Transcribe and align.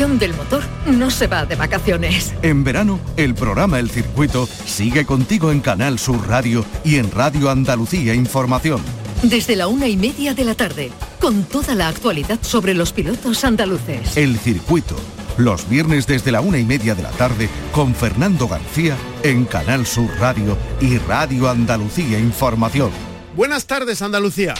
del 0.00 0.32
motor 0.34 0.62
no 0.86 1.10
se 1.10 1.26
va 1.26 1.44
de 1.44 1.56
vacaciones. 1.56 2.32
En 2.40 2.64
verano, 2.64 2.98
el 3.18 3.34
programa 3.34 3.78
El 3.78 3.90
Circuito 3.90 4.48
sigue 4.64 5.04
contigo 5.04 5.52
en 5.52 5.60
Canal 5.60 5.98
Sur 5.98 6.26
Radio 6.26 6.64
y 6.84 6.96
en 6.96 7.10
Radio 7.10 7.50
Andalucía 7.50 8.14
Información. 8.14 8.80
Desde 9.22 9.56
la 9.56 9.68
una 9.68 9.88
y 9.88 9.98
media 9.98 10.32
de 10.32 10.44
la 10.46 10.54
tarde, 10.54 10.90
con 11.20 11.44
toda 11.44 11.74
la 11.74 11.88
actualidad 11.88 12.38
sobre 12.40 12.72
los 12.72 12.94
pilotos 12.94 13.44
andaluces. 13.44 14.16
El 14.16 14.38
Circuito, 14.38 14.96
los 15.36 15.68
viernes 15.68 16.06
desde 16.06 16.32
la 16.32 16.40
una 16.40 16.56
y 16.56 16.64
media 16.64 16.94
de 16.94 17.02
la 17.02 17.10
tarde 17.10 17.50
con 17.70 17.94
Fernando 17.94 18.48
García 18.48 18.96
en 19.22 19.44
Canal 19.44 19.86
Sur 19.86 20.08
Radio 20.18 20.56
y 20.80 20.96
Radio 20.96 21.50
Andalucía 21.50 22.18
Información. 22.18 22.90
Buenas 23.36 23.66
tardes, 23.66 24.00
Andalucía. 24.00 24.54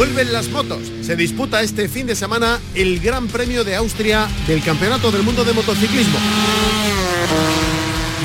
Vuelven 0.00 0.32
las 0.32 0.48
motos. 0.48 0.90
Se 1.02 1.14
disputa 1.14 1.60
este 1.60 1.86
fin 1.86 2.06
de 2.06 2.16
semana 2.16 2.58
el 2.74 3.00
Gran 3.00 3.28
Premio 3.28 3.64
de 3.64 3.76
Austria 3.76 4.26
del 4.46 4.64
Campeonato 4.64 5.12
del 5.12 5.22
Mundo 5.22 5.44
de 5.44 5.52
Motociclismo. 5.52 6.16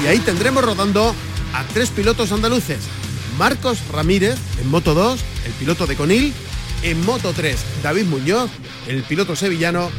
Y 0.01 0.07
ahí 0.07 0.19
tendremos 0.19 0.63
rodando 0.63 1.13
a 1.53 1.63
tres 1.73 1.89
pilotos 1.89 2.31
andaluces. 2.31 2.79
Marcos 3.37 3.79
Ramírez 3.91 4.37
en 4.61 4.69
Moto 4.69 4.93
2, 4.93 5.19
el 5.47 5.51
piloto 5.51 5.85
de 5.85 5.97
Conil. 5.97 6.33
En 6.81 7.05
Moto 7.05 7.33
3, 7.33 7.57
David 7.83 8.05
Muñoz, 8.05 8.49
el 8.87 9.03
piloto 9.03 9.35
sevillano. 9.35 9.89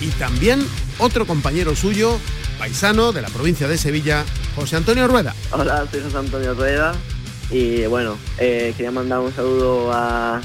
Y 0.00 0.10
también 0.10 0.64
otro 0.98 1.26
compañero 1.26 1.74
suyo, 1.74 2.16
paisano 2.60 3.10
de 3.10 3.22
la 3.22 3.28
provincia 3.28 3.66
de 3.66 3.76
Sevilla, 3.76 4.24
José 4.54 4.76
Antonio 4.76 5.08
Rueda. 5.08 5.34
Hola, 5.50 5.84
soy 5.90 6.00
José 6.00 6.16
Antonio 6.16 6.54
Rueda. 6.54 6.94
Y 7.50 7.86
bueno, 7.86 8.18
eh, 8.38 8.72
quería 8.76 8.92
mandar 8.92 9.18
un 9.18 9.34
saludo 9.34 9.90
a, 9.92 10.40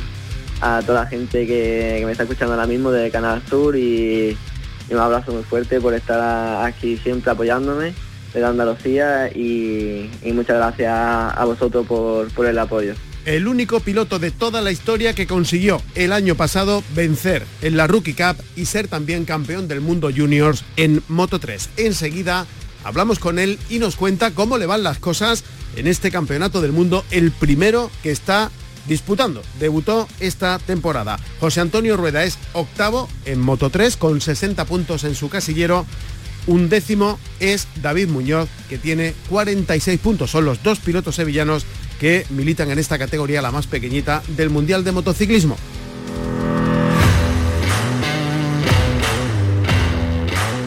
a 0.61 0.81
toda 0.85 1.03
la 1.03 1.09
gente 1.09 1.45
que, 1.45 2.01
me 2.05 2.11
está 2.11 2.23
escuchando 2.23 2.53
ahora 2.53 2.67
mismo 2.67 2.91
de 2.91 3.09
Canal 3.11 3.41
Sur 3.49 3.75
y, 3.75 4.37
un 4.89 4.97
abrazo 4.97 5.31
muy 5.31 5.43
fuerte 5.43 5.79
por 5.79 5.93
estar 5.93 6.65
aquí 6.65 6.97
siempre 6.97 7.31
apoyándome 7.31 7.93
de 8.33 8.45
Andalucía 8.45 9.29
y, 9.29 10.09
muchas 10.33 10.57
gracias 10.57 10.91
a 10.91 11.43
vosotros 11.45 11.85
por, 11.85 12.31
por 12.31 12.45
el 12.45 12.57
apoyo. 12.57 12.93
El 13.25 13.47
único 13.47 13.79
piloto 13.81 14.17
de 14.17 14.31
toda 14.31 14.61
la 14.61 14.71
historia 14.71 15.13
que 15.13 15.27
consiguió 15.27 15.81
el 15.93 16.13
año 16.13 16.35
pasado 16.35 16.83
vencer 16.95 17.45
en 17.61 17.77
la 17.77 17.85
Rookie 17.85 18.13
Cup 18.13 18.37
y 18.55 18.65
ser 18.65 18.87
también 18.87 19.25
campeón 19.25 19.67
del 19.67 19.81
mundo 19.81 20.09
juniors 20.15 20.63
en 20.77 21.03
Moto 21.07 21.39
3. 21.39 21.69
Enseguida 21.77 22.47
hablamos 22.83 23.19
con 23.19 23.37
él 23.37 23.59
y 23.69 23.79
nos 23.79 23.97
cuenta 23.97 24.31
cómo 24.31 24.57
le 24.57 24.65
van 24.65 24.83
las 24.83 24.99
cosas 24.99 25.43
en 25.75 25.87
este 25.87 26.11
campeonato 26.11 26.61
del 26.61 26.71
mundo, 26.71 27.05
el 27.11 27.31
primero 27.31 27.91
que 28.01 28.11
está 28.11 28.49
disputando. 28.89 29.41
Debutó 29.59 30.07
esta 30.19 30.59
temporada. 30.59 31.17
José 31.39 31.61
Antonio 31.61 31.95
Rueda 31.95 32.25
es 32.25 32.37
octavo 32.51 33.07
en 33.23 33.39
Moto 33.39 33.69
3 33.69 33.95
con 33.95 34.19
60 34.19 34.65
puntos 34.65 35.05
en 35.05 35.15
su 35.15 35.29
casillero. 35.29 35.85
Un 36.47 36.67
décimo 36.67 37.19
es 37.39 37.67
David 37.81 38.07
Muñoz, 38.07 38.49
que 38.67 38.77
tiene 38.77 39.13
46 39.29 39.99
puntos. 39.99 40.31
Son 40.31 40.43
los 40.43 40.63
dos 40.63 40.79
pilotos 40.79 41.15
sevillanos 41.15 41.65
que 41.99 42.25
militan 42.31 42.71
en 42.71 42.79
esta 42.79 42.97
categoría, 42.97 43.41
la 43.41 43.51
más 43.51 43.67
pequeñita 43.67 44.23
del 44.35 44.49
Mundial 44.49 44.83
de 44.83 44.91
Motociclismo. 44.91 45.57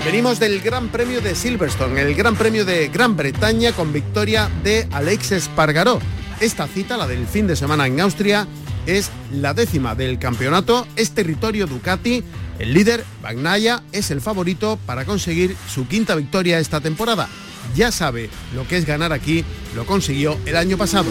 Venimos 0.05 0.39
del 0.39 0.61
Gran 0.61 0.89
Premio 0.89 1.21
de 1.21 1.35
Silverstone, 1.35 2.01
el 2.01 2.15
Gran 2.15 2.37
Premio 2.37 2.65
de 2.65 2.89
Gran 2.89 3.17
Bretaña 3.17 3.73
con 3.73 3.93
victoria 3.93 4.51
de 4.63 4.87
Alex 4.93 5.33
Espargaró. 5.33 6.01
Esta 6.43 6.67
cita, 6.67 6.97
la 6.97 7.07
del 7.07 7.29
fin 7.29 7.47
de 7.47 7.55
semana 7.55 7.87
en 7.87 8.01
Austria, 8.01 8.49
es 8.85 9.13
la 9.31 9.55
décima 9.55 9.95
del 9.95 10.19
campeonato, 10.19 10.89
es 10.97 11.13
territorio 11.13 11.69
Ducati, 11.69 12.25
el 12.59 12.75
líder, 12.75 13.05
Bagnaya, 13.23 13.85
es 13.93 14.11
el 14.11 14.21
favorito 14.21 14.77
para 14.85 15.05
conseguir 15.05 15.55
su 15.73 15.87
quinta 15.87 16.17
victoria 16.17 16.59
esta 16.59 16.81
temporada. 16.81 17.29
Ya 17.77 17.93
sabe 17.93 18.29
lo 18.57 18.67
que 18.67 18.77
es 18.77 18.87
ganar 18.87 19.13
aquí, 19.13 19.45
lo 19.77 19.87
consiguió 19.87 20.37
el 20.45 20.57
año 20.57 20.77
pasado. 20.77 21.09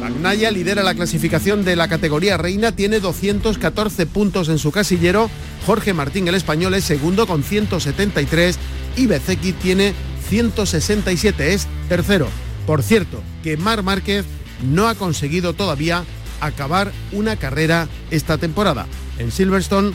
Bagnaya 0.00 0.50
lidera 0.50 0.82
la 0.82 0.94
clasificación 0.96 1.64
de 1.64 1.76
la 1.76 1.86
categoría 1.86 2.36
reina, 2.36 2.72
tiene 2.72 2.98
214 2.98 4.06
puntos 4.06 4.48
en 4.48 4.58
su 4.58 4.72
casillero, 4.72 5.30
Jorge 5.64 5.92
Martín 5.92 6.26
el 6.26 6.34
español 6.34 6.74
es 6.74 6.82
segundo 6.82 7.28
con 7.28 7.44
173 7.44 8.58
y 8.96 9.06
Bezeki 9.06 9.52
tiene 9.52 9.94
167, 10.28 11.54
es 11.54 11.68
tercero. 11.88 12.45
Por 12.66 12.82
cierto, 12.82 13.22
que 13.42 13.56
Mar 13.56 13.82
Márquez 13.82 14.24
no 14.62 14.88
ha 14.88 14.94
conseguido 14.94 15.52
todavía 15.52 16.04
acabar 16.40 16.92
una 17.12 17.36
carrera 17.36 17.88
esta 18.10 18.38
temporada. 18.38 18.86
En 19.18 19.30
Silverstone 19.30 19.92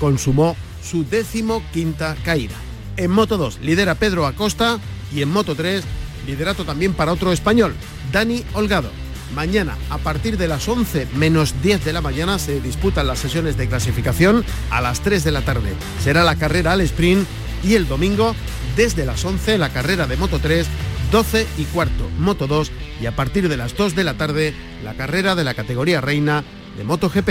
consumó 0.00 0.56
su 0.82 1.04
décimo 1.04 1.62
quinta 1.72 2.16
caída. 2.24 2.54
En 2.96 3.10
Moto 3.10 3.36
2 3.36 3.60
lidera 3.62 3.94
Pedro 3.96 4.26
Acosta 4.26 4.78
y 5.14 5.22
en 5.22 5.30
Moto 5.30 5.54
3 5.54 5.84
liderato 6.26 6.64
también 6.64 6.94
para 6.94 7.12
otro 7.12 7.32
español, 7.32 7.74
Dani 8.12 8.44
Holgado. 8.54 8.90
Mañana, 9.34 9.76
a 9.90 9.98
partir 9.98 10.38
de 10.38 10.48
las 10.48 10.68
11 10.68 11.08
menos 11.16 11.54
10 11.62 11.84
de 11.84 11.92
la 11.92 12.00
mañana, 12.00 12.38
se 12.38 12.60
disputan 12.60 13.06
las 13.06 13.18
sesiones 13.18 13.56
de 13.56 13.68
clasificación 13.68 14.44
a 14.70 14.80
las 14.80 15.00
3 15.00 15.24
de 15.24 15.32
la 15.32 15.42
tarde. 15.42 15.74
Será 16.02 16.22
la 16.22 16.36
carrera 16.36 16.72
al 16.72 16.80
sprint 16.82 17.26
y 17.64 17.74
el 17.74 17.88
domingo, 17.88 18.34
desde 18.76 19.04
las 19.04 19.24
11, 19.24 19.58
la 19.58 19.70
carrera 19.70 20.06
de 20.06 20.16
Moto 20.16 20.38
3 20.38 20.66
12 21.14 21.46
y 21.58 21.64
cuarto 21.66 22.10
Moto 22.18 22.48
2 22.48 22.72
y 23.00 23.06
a 23.06 23.14
partir 23.14 23.48
de 23.48 23.56
las 23.56 23.76
2 23.76 23.94
de 23.94 24.02
la 24.02 24.14
tarde 24.14 24.52
la 24.82 24.94
carrera 24.94 25.36
de 25.36 25.44
la 25.44 25.54
categoría 25.54 26.00
reina 26.00 26.42
de 26.76 26.82
MotoGP. 26.82 27.28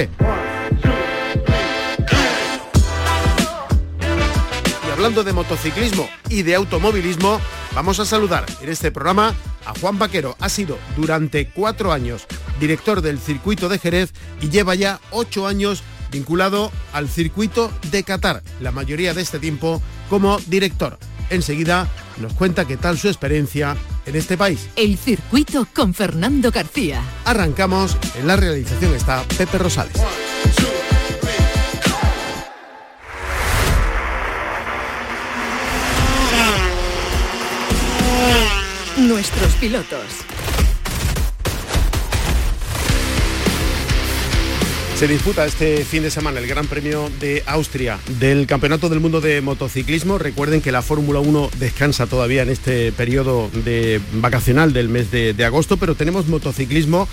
Y 4.88 4.90
hablando 4.90 5.26
de 5.26 5.34
motociclismo 5.34 6.08
y 6.30 6.44
de 6.44 6.56
automovilismo, 6.56 7.42
vamos 7.76 8.00
a 8.00 8.06
saludar 8.06 8.46
en 8.62 8.70
este 8.70 8.90
programa 8.90 9.36
a 9.66 9.78
Juan 9.78 10.00
Vaquero. 10.00 10.38
Ha 10.40 10.48
sido 10.48 10.78
durante 10.96 11.50
cuatro 11.50 11.92
años 11.92 12.26
director 12.62 13.02
del 13.02 13.20
circuito 13.20 13.68
de 13.68 13.80
Jerez 13.80 14.14
y 14.40 14.48
lleva 14.48 14.76
ya 14.76 15.02
ocho 15.12 15.46
años 15.46 15.84
vinculado 16.10 16.72
al 16.94 17.10
circuito 17.10 17.70
de 17.92 18.04
Qatar, 18.04 18.44
la 18.62 18.72
mayoría 18.72 19.14
de 19.14 19.24
este 19.24 19.40
tiempo 19.40 19.82
como 20.10 20.40
director. 20.48 20.98
Enseguida 21.30 21.88
nos 22.18 22.34
cuenta 22.34 22.66
qué 22.66 22.78
tal 22.78 22.98
su 22.98 23.08
experiencia 23.08 23.76
en 24.06 24.16
este 24.16 24.38
país. 24.38 24.70
El 24.76 24.98
circuito 24.98 25.68
con 25.74 25.94
Fernando 25.94 26.52
García. 26.52 27.02
Arrancamos, 27.26 27.98
en 28.16 28.28
la 28.28 28.36
realización 28.36 28.94
está 28.94 29.24
Pepe 29.38 29.58
Rosales. 29.58 29.98
Nuestros 38.98 39.54
pilotos 39.56 40.24
Se 45.04 45.10
disputa 45.10 45.46
este 45.46 45.84
fin 45.84 46.02
de 46.02 46.10
semana 46.10 46.40
el 46.40 46.48
Gran 46.48 46.66
Premio 46.66 47.12
de 47.20 47.44
Austria 47.46 48.00
del 48.22 48.48
Campeonato 48.48 48.88
del 48.88 49.02
Mundo 49.02 49.20
de 49.20 49.42
Motociclismo. 49.42 50.18
Recuerden 50.18 50.62
que 50.62 50.72
la 50.72 50.82
Fórmula 50.82 51.20
1 51.20 51.50
descansa 51.60 52.08
todavía 52.08 52.42
en 52.42 52.48
este 52.48 52.94
periodo 52.94 53.50
de 53.66 54.00
vacacional 54.14 54.72
del 54.72 54.88
mes 54.88 55.12
de, 55.12 55.34
de 55.34 55.44
agosto, 55.44 55.76
pero 55.76 55.96
tenemos 55.96 56.28
motociclismo 56.28 57.10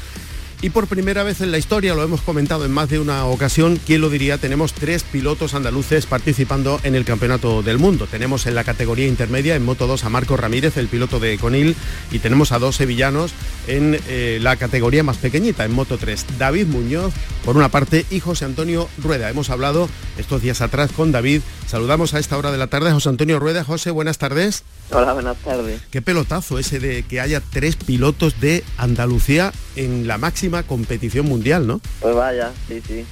y 0.63 0.71
por 0.71 0.87
primera 0.89 1.23
vez 1.23 1.41
en 1.41 1.51
la 1.51 1.59
historia, 1.59 1.95
lo 1.95 2.03
hemos 2.03 2.21
comentado 2.21 2.67
en 2.67 2.71
más 2.71 2.91
de 2.91 2.99
una 2.99 3.25
ocasión, 3.25 3.81
¿quién 3.87 4.03
lo 4.03 4.11
diría? 4.11 4.37
Tenemos 4.37 4.75
tres 4.75 5.05
pilotos 5.05 5.55
andaluces 5.55 6.05
participando 6.05 6.79
en 6.83 6.95
el 6.95 7.07
Campeonato 7.07 7.63
del 7.63 7.79
Mundo. 7.79 8.07
Tenemos 8.07 8.47
en 8.47 8.55
la 8.55 8.65
categoría 8.65 9.07
intermedia, 9.07 9.57
en 9.57 9.65
Moto 9.65 9.87
2, 9.87 10.05
a 10.05 10.11
Marco 10.11 10.37
Ramírez, 10.37 10.77
el 10.77 10.89
piloto 10.89 11.19
de 11.19 11.39
Conil, 11.39 11.77
y 12.11 12.19
tenemos 12.19 12.53
a 12.53 12.59
dos 12.59 12.77
sevillanos 12.77 13.33
en 13.69 13.99
eh, 14.09 14.39
la 14.43 14.57
categoría 14.57 15.03
más 15.03 15.17
pequeñita, 15.17 15.65
en 15.65 15.73
Moto 15.73 15.97
3. 15.97 16.27
David 16.39 16.67
Muñoz, 16.67 17.15
por 17.45 17.57
una 17.57 17.71
parte, 17.71 18.05
y 18.11 18.21
José 18.21 18.45
Antonio 18.45 18.89
Rueda. 19.03 19.31
Hemos 19.31 19.49
hablado 19.49 19.89
estos 20.19 20.43
días 20.43 20.61
atrás 20.61 20.93
con 20.93 21.11
David. 21.11 21.41
Saludamos 21.67 22.13
a 22.13 22.19
esta 22.19 22.37
hora 22.37 22.53
de 22.53 22.59
la 22.59 22.67
tarde 22.67 22.91
a 22.91 22.93
José 22.93 23.09
Antonio 23.09 23.39
Rueda. 23.39 23.65
José, 23.65 23.91
buenas 23.91 24.19
tardes. 24.19 24.65
Hola, 24.91 25.13
buenas 25.15 25.37
tardes. 25.39 25.81
Qué 25.91 26.03
pelotazo 26.03 26.59
ese 26.59 26.81
de 26.81 27.05
que 27.05 27.21
haya 27.21 27.41
tres 27.41 27.77
pilotos 27.77 28.41
de 28.41 28.65
Andalucía 28.77 29.53
en 29.77 30.07
la 30.07 30.19
máxima 30.19 30.63
competición 30.63 31.27
mundial, 31.27 31.67
¿no? 31.67 31.81
Pues 32.01 32.15
vaya, 32.15 32.53
sí, 32.69 32.83
sí. 32.87 33.05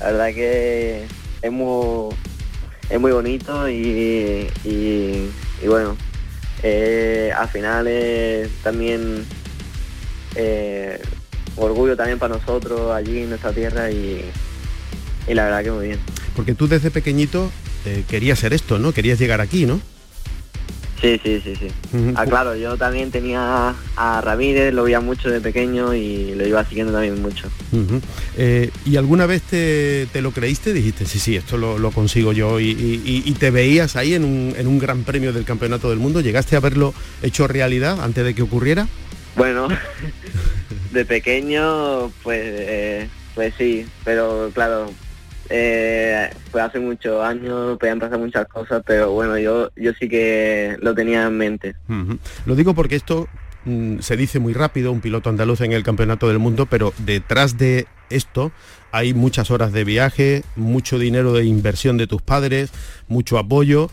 La 0.00 0.12
verdad 0.12 0.28
que 0.28 1.06
es 1.42 1.52
muy, 1.52 2.14
es 2.90 3.00
muy 3.00 3.12
bonito 3.12 3.68
y, 3.68 4.48
bueno, 5.66 5.96
eh, 6.62 7.32
al 7.36 7.48
final 7.48 7.86
es 7.86 8.50
también 8.62 9.24
eh, 10.34 11.00
orgullo 11.56 11.96
también 11.96 12.18
para 12.18 12.34
nosotros 12.34 12.90
allí 12.92 13.22
en 13.22 13.30
nuestra 13.30 13.52
tierra 13.52 13.90
y, 13.90 14.24
la 15.28 15.44
verdad 15.44 15.64
que 15.64 15.70
muy 15.70 15.86
bien. 15.88 16.00
Porque 16.34 16.54
tú 16.54 16.68
desde 16.68 16.90
pequeñito 16.90 17.50
eh, 17.84 18.04
querías 18.08 18.38
ser 18.38 18.52
esto, 18.54 18.78
¿no? 18.78 18.92
Querías 18.92 19.18
llegar 19.18 19.40
aquí, 19.40 19.66
¿no? 19.66 19.80
Sí, 21.00 21.20
sí, 21.22 21.40
sí, 21.44 21.54
sí. 21.54 21.68
Ah, 22.16 22.26
claro, 22.26 22.56
yo 22.56 22.76
también 22.76 23.12
tenía 23.12 23.74
a 23.96 24.20
Ramírez, 24.20 24.74
lo 24.74 24.82
veía 24.82 25.00
mucho 25.00 25.30
de 25.30 25.40
pequeño 25.40 25.94
y 25.94 26.34
lo 26.34 26.46
iba 26.46 26.64
siguiendo 26.64 26.92
también 26.92 27.22
mucho. 27.22 27.48
Eh, 28.36 28.70
¿Y 28.84 28.96
alguna 28.96 29.26
vez 29.26 29.42
te, 29.42 30.08
lo 30.20 30.32
creíste? 30.32 30.72
Dijiste, 30.72 31.06
sí, 31.06 31.20
sí, 31.20 31.36
esto 31.36 31.56
lo, 31.56 31.90
consigo 31.92 32.32
yo 32.32 32.58
y, 32.58 33.36
te 33.38 33.50
veías 33.50 33.94
ahí 33.94 34.14
en 34.14 34.24
un, 34.24 34.54
en 34.56 34.66
un 34.66 34.78
gran 34.80 35.04
premio 35.04 35.32
del 35.32 35.44
Campeonato 35.44 35.90
del 35.90 36.00
Mundo. 36.00 36.20
¿Llegaste 36.20 36.56
a 36.56 36.60
verlo 36.60 36.92
hecho 37.22 37.46
realidad 37.46 38.00
antes 38.00 38.24
de 38.24 38.34
que 38.34 38.42
ocurriera? 38.42 38.88
Bueno, 39.36 39.68
de 40.92 41.04
pequeño, 41.04 42.10
pues, 42.24 42.42
eh, 42.42 43.08
pues 43.36 43.54
sí, 43.56 43.86
pero 44.04 44.50
claro, 44.52 44.90
eh, 45.50 46.30
fue 46.50 46.60
hace 46.60 46.78
muchos 46.78 47.22
años, 47.22 47.78
podían 47.78 47.98
pasar 47.98 48.18
muchas 48.18 48.46
cosas, 48.48 48.82
pero 48.86 49.12
bueno, 49.12 49.38
yo, 49.38 49.70
yo 49.76 49.92
sí 49.98 50.08
que 50.08 50.76
lo 50.80 50.94
tenía 50.94 51.26
en 51.26 51.36
mente. 51.36 51.74
Lo 52.44 52.54
digo 52.54 52.74
porque 52.74 52.96
esto 52.96 53.28
mm, 53.64 54.00
se 54.00 54.16
dice 54.16 54.40
muy 54.40 54.52
rápido, 54.52 54.92
un 54.92 55.00
piloto 55.00 55.30
andaluz 55.30 55.62
en 55.62 55.72
el 55.72 55.82
Campeonato 55.82 56.28
del 56.28 56.38
Mundo, 56.38 56.66
pero 56.66 56.92
detrás 56.98 57.56
de 57.56 57.86
esto 58.10 58.52
hay 58.92 59.14
muchas 59.14 59.50
horas 59.50 59.72
de 59.72 59.84
viaje, 59.84 60.44
mucho 60.56 60.98
dinero 60.98 61.32
de 61.32 61.44
inversión 61.44 61.96
de 61.96 62.06
tus 62.06 62.22
padres, 62.22 62.70
mucho 63.06 63.38
apoyo, 63.38 63.90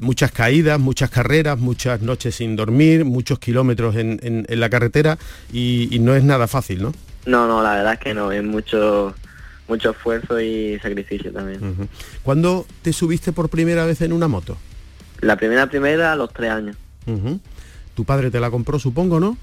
muchas 0.00 0.32
caídas, 0.32 0.78
muchas 0.80 1.10
carreras, 1.10 1.58
muchas 1.58 2.00
noches 2.00 2.36
sin 2.36 2.56
dormir, 2.56 3.04
muchos 3.04 3.38
kilómetros 3.38 3.96
en, 3.96 4.46
la 4.48 4.70
carretera 4.70 5.18
y, 5.52 5.88
y, 5.94 5.98
no 5.98 6.14
es 6.14 6.24
nada 6.24 6.46
fácil, 6.46 6.82
¿no? 6.82 6.92
No, 7.26 7.46
no, 7.46 7.62
la 7.62 7.74
verdad 7.74 7.94
es 7.94 8.00
que 8.00 8.14
no, 8.14 8.32
es 8.32 8.44
mucho 8.44 9.14
mucho 9.68 9.90
esfuerzo 9.90 10.40
y 10.40 10.78
sacrificio 10.80 11.32
también. 11.32 11.88
¿Cuándo 12.22 12.66
te 12.82 12.92
subiste 12.92 13.32
por 13.32 13.48
primera 13.48 13.84
vez 13.86 14.00
en 14.02 14.12
una 14.12 14.28
moto? 14.28 14.56
La 15.20 15.36
primera 15.36 15.66
primera 15.68 16.12
a 16.12 16.16
los 16.16 16.32
tres 16.32 16.50
años. 16.50 16.76
Tu 17.94 18.04
padre 18.04 18.30
te 18.30 18.40
la 18.40 18.50
compró, 18.50 18.78
supongo, 18.78 19.20
¿no? 19.20 19.36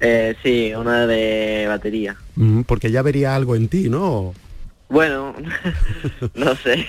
Eh, 0.00 0.36
sí, 0.42 0.72
una 0.74 1.06
de 1.06 1.66
batería. 1.68 2.16
Porque 2.66 2.90
ya 2.90 3.02
vería 3.02 3.34
algo 3.34 3.56
en 3.56 3.68
ti, 3.68 3.88
¿no? 3.88 4.34
Bueno, 4.88 5.34
no 6.34 6.54
sé. 6.56 6.86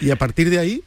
y 0.00 0.10
a 0.10 0.16
partir 0.16 0.50
de 0.50 0.58
ahí, 0.58 0.84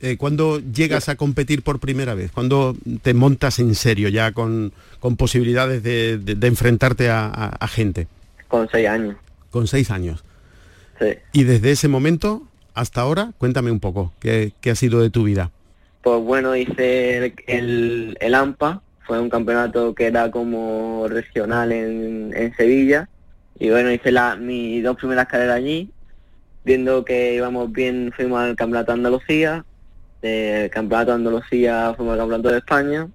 eh, 0.00 0.16
¿cuándo 0.16 0.60
llegas 0.60 1.08
a 1.08 1.16
competir 1.16 1.62
por 1.62 1.80
primera 1.80 2.14
vez? 2.14 2.30
¿Cuándo 2.30 2.76
te 3.02 3.14
montas 3.14 3.58
en 3.58 3.74
serio 3.74 4.08
ya 4.08 4.32
con, 4.32 4.72
posibilidades 5.16 5.82
de, 5.82 6.36
enfrentarte 6.42 7.10
a, 7.10 7.68
gente? 7.68 8.06
Con 8.48 8.68
seis 8.70 8.88
años. 8.88 9.16
Con 9.50 9.66
seis 9.66 9.90
años. 9.90 10.24
Y 11.32 11.44
desde 11.44 11.70
ese 11.70 11.88
momento 11.88 12.42
hasta 12.74 13.00
ahora, 13.00 13.32
cuéntame 13.38 13.70
un 13.70 13.80
poco, 13.80 14.12
¿qué, 14.20 14.52
ha 14.70 14.74
sido 14.74 15.00
de 15.00 15.10
tu 15.10 15.24
vida? 15.24 15.50
Pues 16.02 16.20
bueno, 16.22 16.56
hice 16.56 17.34
el, 17.46 18.16
el, 18.20 18.34
AMPA, 18.34 18.82
fue 19.06 19.20
un 19.20 19.28
campeonato 19.28 19.94
que 19.94 20.06
era 20.06 20.30
como 20.30 21.06
regional 21.08 21.72
en, 21.72 22.54
Sevilla. 22.56 23.08
Y 23.58 23.68
bueno, 23.70 23.90
hice 23.90 24.12
la, 24.12 24.36
mis 24.36 24.82
dos 24.82 24.96
primeras 24.96 25.26
carreras 25.26 25.56
allí. 25.56 25.90
Viendo 26.64 27.04
que 27.04 27.34
íbamos 27.34 27.70
bien, 27.72 28.12
fuimos 28.16 28.40
al 28.40 28.56
Campeonato 28.56 28.92
de 28.92 28.98
Andalucía. 28.98 29.64
Del 30.22 30.70
Campeonato 30.70 31.10
de 31.10 31.16
Andalucía 31.16 31.92
fuimos 31.96 32.14
al 32.14 32.20
Campeonato 32.20 32.48
de 32.50 32.58
España. 32.58 33.08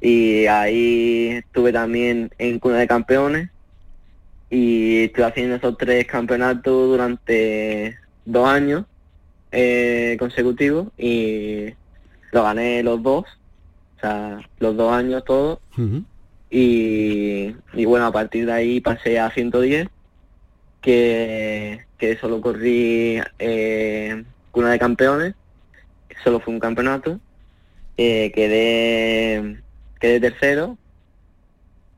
Y 0.00 0.46
ahí 0.46 1.28
estuve 1.28 1.72
también 1.72 2.30
en 2.38 2.58
Cuna 2.58 2.78
de 2.78 2.86
Campeones 2.86 3.50
y 4.52 5.04
estuve 5.04 5.24
haciendo 5.24 5.56
esos 5.56 5.78
tres 5.78 6.06
campeonatos 6.06 6.86
durante 6.90 7.98
dos 8.26 8.46
años 8.46 8.84
eh, 9.50 10.14
consecutivos 10.18 10.88
y 10.98 11.68
lo 12.32 12.42
gané 12.42 12.82
los 12.82 13.02
dos, 13.02 13.24
o 13.96 14.00
sea, 14.00 14.40
los 14.58 14.76
dos 14.76 14.92
años 14.92 15.24
todos. 15.24 15.58
y, 16.50 17.54
bueno, 17.86 18.04
a 18.04 18.12
partir 18.12 18.44
de 18.44 18.52
ahí 18.52 18.80
pasé 18.82 19.18
a 19.18 19.30
110, 19.30 19.88
que, 20.82 21.86
que 21.96 22.18
solo 22.18 22.42
corrí 22.42 23.22
eh, 23.38 24.22
una 24.52 24.72
de 24.72 24.78
campeones, 24.78 25.34
solo 26.22 26.40
fue 26.40 26.52
un 26.52 26.60
campeonato. 26.60 27.18
Eh, 27.96 28.30
quedé, 28.34 29.62
quedé 29.98 30.20
tercero 30.20 30.76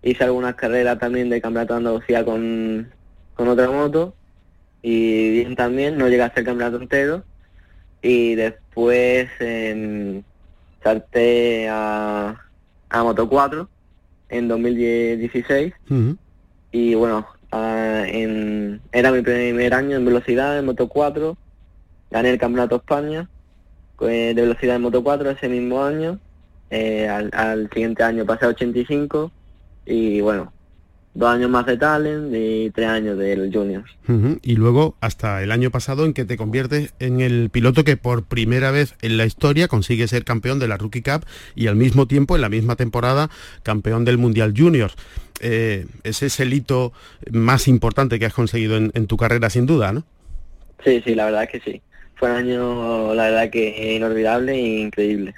hice 0.05 0.25
algunas 0.25 0.55
carreras 0.55 0.99
también 0.99 1.31
de 1.31 1.41
campeonato 1.41 1.73
de 1.75 1.79
Andalucía 1.79 2.25
con, 2.25 2.93
otra 3.37 3.71
moto 3.71 4.15
y 4.83 5.31
bien 5.31 5.57
también, 5.57 5.97
no 5.97 6.09
llegué 6.09 6.23
a 6.23 6.27
hacer 6.27 6.45
campeonato 6.45 6.77
entero. 6.77 7.25
Y 8.03 8.35
después 8.35 9.31
eh, 9.41 10.23
salté 10.83 11.69
a, 11.71 12.39
a 12.91 13.03
Moto 13.03 13.27
4 13.27 13.67
en 14.29 14.49
2016 14.49 15.73
y 16.71 16.95
bueno, 16.95 17.27
en, 17.51 18.83
era 18.93 19.11
mi 19.11 19.23
primer 19.23 19.73
año 19.73 19.97
en 19.97 20.05
velocidad 20.05 20.59
en 20.59 20.67
Moto 20.67 20.87
4, 20.87 21.35
gané 22.11 22.31
el 22.31 22.39
Campeonato 22.39 22.77
España 22.77 23.27
eh, 24.03 24.33
de 24.35 24.43
velocidad 24.43 24.77
en 24.77 24.83
Moto 24.83 25.03
4 25.03 25.31
ese 25.31 25.49
mismo 25.49 25.83
año, 25.83 26.19
eh, 26.69 27.09
al, 27.09 27.31
al 27.33 27.71
siguiente 27.71 28.03
año 28.03 28.27
pasé 28.27 28.45
a 28.45 28.49
85 28.49 29.33
y 29.87 30.21
bueno, 30.21 30.53
dos 31.15 31.29
años 31.29 31.49
más 31.49 31.65
de 31.65 31.77
talent 31.77 32.35
y 32.35 32.71
tres 32.71 32.89
años 32.89 33.17
del 33.17 33.53
junior. 33.53 33.85
Y 34.43 34.57
luego 34.57 34.97
hasta 35.01 35.43
el 35.43 35.53
año 35.53 35.71
pasado 35.71 36.05
en 36.05 36.13
que 36.13 36.25
te 36.25 36.37
conviertes 36.37 36.93
en 36.99 37.21
el 37.21 37.51
piloto 37.51 37.85
que 37.85 37.97
por 37.97 38.25
primera 38.25 38.71
vez 38.73 38.95
en 39.01 39.17
la 39.17 39.25
historia 39.25 39.69
consigue 39.69 40.09
ser 40.09 40.25
campeón 40.25 40.59
de 40.59 40.69
la 40.69 40.77
Rookie 40.77 41.03
Cup 41.03 41.25
y 41.55 41.69
al 41.69 41.77
mismo 41.77 42.07
tiempo 42.07 42.35
en 42.35 42.43
la 42.43 42.49
misma 42.49 42.77
temporada 42.77 43.31
campeón 43.63 44.05
del 44.05 44.19
Mundial 44.19 44.55
Junior. 44.57 44.91
Eh, 45.41 45.87
ese 46.03 46.27
es 46.27 46.41
el 46.41 46.53
hito 46.53 46.93
más 47.31 47.69
importante 47.69 48.19
que 48.19 48.27
has 48.27 48.35
conseguido 48.35 48.77
en, 48.77 49.07
tu 49.07 49.17
carrera 49.17 49.51
sin 49.51 49.67
duda, 49.67 49.93
¿no? 49.93 50.05
Sí, 50.85 51.01
sí, 51.05 51.15
la 51.15 51.27
verdad 51.27 51.45
es 51.45 51.51
que 51.51 51.61
sí. 51.61 51.83
Fue 52.17 52.31
un 52.31 52.37
año, 52.37 53.15
la 53.15 53.25
verdad 53.25 53.51
que 53.51 53.95
inolvidable 53.95 54.55
e 54.55 54.81
increíble. 54.81 55.35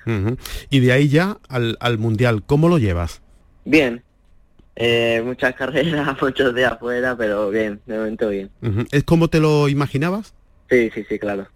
Y 0.70 0.80
de 0.80 0.92
ahí 0.92 1.08
ya 1.08 1.38
al, 1.48 1.76
al 1.80 1.98
Mundial, 1.98 2.42
¿cómo 2.44 2.68
lo 2.68 2.78
llevas? 2.78 3.22
Bien, 3.64 4.02
eh, 4.76 5.22
muchas 5.24 5.54
carreras, 5.54 6.16
muchos 6.22 6.54
días 6.54 6.72
afuera, 6.72 7.16
pero 7.16 7.50
bien, 7.50 7.80
de 7.86 7.96
momento 7.96 8.28
bien. 8.28 8.50
¿Es 8.92 9.04
como 9.04 9.28
te 9.28 9.40
lo 9.40 9.68
imaginabas? 9.68 10.34
Sí, 10.68 10.90
sí, 10.92 11.04
sí, 11.08 11.18
claro. 11.18 11.46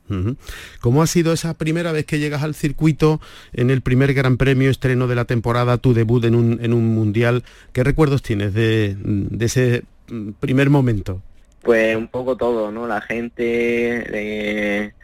¿Cómo 0.81 1.02
ha 1.02 1.06
sido 1.06 1.32
esa 1.32 1.55
primera 1.55 1.90
vez 1.90 2.06
que 2.06 2.20
llegas 2.20 2.43
al 2.43 2.55
circuito 2.55 3.20
en 3.52 3.70
el 3.70 3.82
primer 3.82 4.14
Gran 4.14 4.37
Premio 4.37 4.70
estreno 4.70 5.08
de 5.08 5.17
la 5.17 5.25
temporada, 5.25 5.78
tu 5.78 5.94
debut 5.94 6.25
en 6.25 6.37
un, 6.37 6.61
en 6.62 6.72
un 6.72 6.94
mundial? 6.94 7.43
¿Qué 7.72 7.82
recuerdos 7.82 8.22
tienes 8.22 8.55
de, 8.55 8.96
de 8.96 9.44
ese 9.44 9.82
mm, 10.08 10.31
primer 10.39 10.70
momento? 10.70 11.20
Pues 11.62 11.96
un 11.96 12.08
poco 12.08 12.36
todo, 12.36 12.70
¿no? 12.70 12.86
La 12.86 13.00
gente, 13.00 14.94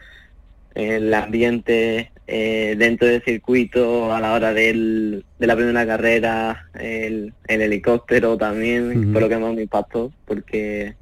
el 0.73 1.13
ambiente 1.13 2.11
eh, 2.27 2.75
dentro 2.77 3.07
del 3.07 3.23
circuito 3.23 4.13
a 4.13 4.19
la 4.19 4.33
hora 4.33 4.53
de 4.53 5.23
la 5.39 5.55
primera 5.55 5.87
carrera, 5.87 6.69
el, 6.77 7.33
helicóptero 7.47 8.37
también, 8.37 9.13
por 9.13 9.21
lo 9.21 9.29
que 9.29 9.37
más 9.37 9.55
me 9.55 9.61
impactó, 9.61 10.11
porque 10.25 10.95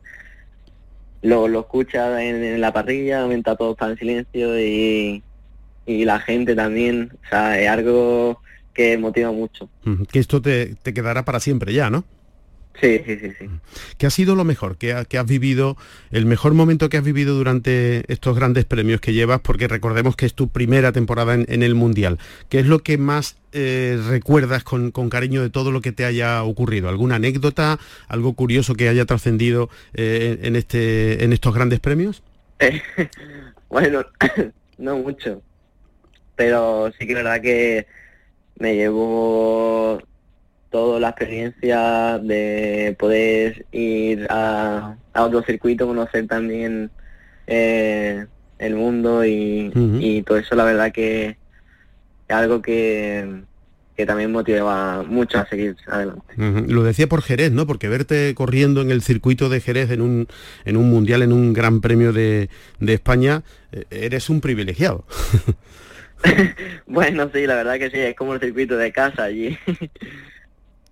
lo, 1.23 1.47
lo 1.47 1.61
escucha 1.61 2.23
en, 2.23 2.61
la 2.61 2.71
parrilla, 2.71 3.25
mientras 3.25 3.57
todo 3.57 3.71
está 3.71 3.89
en 3.89 3.97
silencio 3.97 4.59
y, 4.59 5.23
y 5.87 6.05
la 6.05 6.19
gente 6.19 6.55
también, 6.55 7.11
o 7.25 7.29
sea, 7.29 7.59
es 7.59 7.69
algo 7.69 8.39
que 8.75 8.97
motiva 8.97 9.31
mucho. 9.31 9.67
Que 10.11 10.19
esto 10.19 10.41
te, 10.41 10.75
te 10.75 10.93
quedará 10.93 11.25
para 11.25 11.39
siempre 11.39 11.73
ya, 11.73 11.89
¿no? 11.89 12.03
Sí, 12.81 13.01
sí, 13.05 13.17
sí, 13.19 13.31
sí. 13.39 13.49
¿Qué 13.97 14.05
ha 14.05 14.09
sido 14.09 14.35
lo 14.35 14.43
mejor 14.43 14.77
que, 14.77 14.93
has 14.93 15.25
vivido, 15.25 15.77
el 16.11 16.25
mejor 16.25 16.53
momento 16.53 16.89
que 16.89 16.97
has 16.97 17.03
vivido 17.03 17.35
durante 17.35 18.03
estos 18.11 18.35
grandes 18.35 18.65
premios 18.65 18.99
que 18.99 19.13
llevas? 19.13 19.39
Porque 19.39 19.67
recordemos 19.67 20.15
que 20.15 20.25
es 20.25 20.33
tu 20.33 20.49
primera 20.49 20.91
temporada 20.91 21.35
en, 21.35 21.63
el 21.63 21.75
Mundial. 21.75 22.19
¿Qué 22.49 22.59
es 22.59 22.65
lo 22.65 22.79
que 22.79 22.97
más 22.97 23.37
eh, 23.53 23.97
recuerdas 24.09 24.63
con, 24.63 24.91
cariño 24.91 25.41
de 25.41 25.49
todo 25.49 25.71
lo 25.71 25.81
que 25.81 25.93
te 25.93 26.05
haya 26.05 26.43
ocurrido? 26.43 26.89
¿Alguna 26.89 27.15
anécdota, 27.15 27.79
algo 28.07 28.33
curioso 28.33 28.75
que 28.75 28.89
haya 28.89 29.05
trascendido 29.05 29.69
eh, 29.93 30.39
en, 30.41 30.55
este, 30.55 31.23
en 31.23 31.31
estos 31.31 31.53
grandes 31.53 31.79
premios? 31.79 32.23
bueno, 33.69 34.05
no 34.77 34.97
mucho, 34.97 35.41
pero 36.35 36.91
sí 36.99 37.05
que 37.05 37.13
es 37.13 37.17
verdad 37.17 37.41
que 37.41 37.87
me 38.57 38.75
llevo 38.75 40.01
toda 40.75 40.99
la 40.99 41.07
experiencia 41.07 42.19
de 42.21 42.93
poder 42.99 43.65
ir 43.71 44.27
a, 44.29 44.97
otro 45.15 45.41
circuito, 45.43 45.87
conocer 45.87 46.27
también 46.27 46.91
eh, 47.47 48.25
el 48.59 48.75
mundo 48.75 49.23
y, 49.23 50.21
todo 50.27 50.37
eso, 50.37 50.53
la 50.53 50.65
verdad 50.65 50.91
que 50.91 51.37
es 52.27 52.35
algo 52.35 52.61
que, 52.61 53.43
que 53.95 54.05
también 54.05 54.33
motiva 54.33 55.01
mucho 55.03 55.39
a 55.39 55.47
seguir 55.47 55.77
adelante. 55.87 56.25
Lo 56.35 56.83
decía 56.83 57.07
por 57.07 57.21
Jerez, 57.21 57.53
¿no? 57.53 57.65
Porque 57.65 57.87
verte 57.87 58.35
corriendo 58.35 58.81
en 58.81 58.91
el 58.91 59.01
circuito 59.01 59.47
de 59.47 59.61
Jerez 59.61 59.91
en 59.91 60.01
un, 60.01 60.27
en 60.65 60.75
un 60.75 60.89
mundial, 60.89 61.21
en 61.21 61.31
un 61.31 61.53
gran 61.53 61.79
premio 61.79 62.11
de, 62.11 62.49
de 62.81 62.93
España, 62.93 63.43
eh, 63.71 63.85
eres 63.91 64.29
un 64.29 64.41
privilegiado. 64.41 65.05
bueno, 66.85 67.29
sí, 67.33 67.45
la 67.47 67.55
verdad 67.55 67.77
que 67.77 67.89
sí, 67.89 67.99
es 67.99 68.15
como 68.15 68.33
el 68.33 68.39
circuito 68.39 68.77
de 68.77 68.91
casa 68.91 69.23
allí. 69.23 69.57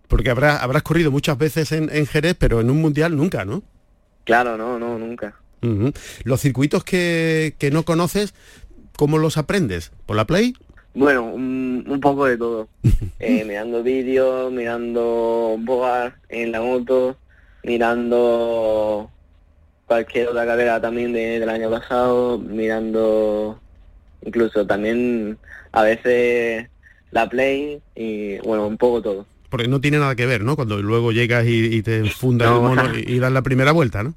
Porque 0.08 0.30
habrás, 0.30 0.62
habrás 0.62 0.84
corrido 0.84 1.12
muchas 1.12 1.38
veces 1.38 1.72
en, 1.72 2.06
Jerez, 2.06 2.36
pero 2.38 2.62
en 2.62 2.70
un 2.70 2.82
mundial 2.82 3.16
nunca, 3.16 3.46
¿no? 3.46 3.64
Claro, 4.26 4.58
no, 4.58 4.78
no, 4.80 4.98
nunca. 4.98 5.36
Los 6.24 6.42
circuitos 6.42 6.84
que, 6.84 7.56
que, 7.58 7.72
no 7.72 7.84
conoces, 7.84 8.34
¿cómo 8.98 9.18
los 9.18 9.38
aprendes? 9.38 9.92
¿Por 10.06 10.18
la 10.18 10.26
Play? 10.26 10.56
Bueno, 10.94 11.24
un, 11.24 12.00
poco 12.02 12.26
de 12.26 12.38
todo. 12.38 12.68
Eh, 13.20 13.46
mirando 13.46 13.82
vídeos, 13.84 14.52
mirando 14.52 15.56
boas 15.60 16.14
en 16.28 16.52
la 16.52 16.60
moto, 16.60 17.16
mirando 17.64 19.10
cualquier 19.88 20.28
otra 20.28 20.46
carrera 20.46 20.82
también 20.82 21.14
del 21.14 21.48
año 21.48 21.70
pasado, 21.70 22.38
mirando 22.38 23.60
incluso 24.26 24.68
también 24.68 25.38
a 25.72 25.84
veces 25.84 26.68
la 27.12 27.30
play 27.30 27.82
y 27.96 28.40
bueno, 28.40 28.68
un 28.68 28.78
poco 28.78 29.02
todo. 29.02 29.26
Porque 29.54 29.68
no 29.68 29.80
tiene 29.80 30.00
nada 30.00 30.16
que 30.16 30.26
ver, 30.26 30.44
¿no? 30.44 30.56
Cuando 30.56 30.82
luego 30.82 31.12
llegas 31.12 31.46
y, 31.46 31.84
te 31.84 32.10
fundas 32.10 32.52
el 32.52 32.60
mono 32.60 32.90
y, 32.98 33.20
das 33.20 33.32
la 33.32 33.44
primera 33.44 33.72
vuelta, 33.72 34.02
¿no? 34.02 34.16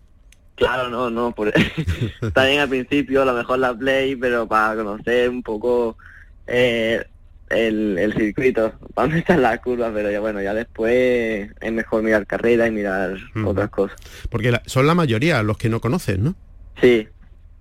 Claro, 0.54 0.88
no, 0.88 1.10
no, 1.10 1.32
por... 1.32 1.52
está 2.22 2.46
bien 2.46 2.60
al 2.60 2.70
principio, 2.70 3.20
a 3.20 3.26
lo 3.26 3.34
mejor 3.34 3.58
la 3.58 3.74
play, 3.74 4.16
pero 4.16 4.48
para 4.48 4.76
conocer 4.76 5.28
un 5.28 5.42
poco 5.42 5.98
eh, 6.46 7.04
el, 7.50 8.14
circuito, 8.16 8.72
para 8.94 9.08
dónde 9.08 9.18
están 9.18 9.42
las 9.42 9.60
curvas, 9.60 9.90
pero 9.92 10.10
ya 10.10 10.20
bueno, 10.20 10.40
ya 10.40 10.54
después 10.54 11.50
es 11.60 11.70
mejor 11.70 12.02
mirar 12.02 12.26
carrera 12.26 12.66
y 12.66 12.70
mirar 12.70 13.18
otras 13.44 13.68
cosas. 13.68 13.98
Porque 14.30 14.58
son 14.64 14.86
la 14.86 14.94
mayoría 14.94 15.42
los 15.42 15.58
que 15.58 15.68
no 15.68 15.82
conocen, 15.82 16.24
¿no? 16.24 16.34
Sí. 16.80 17.06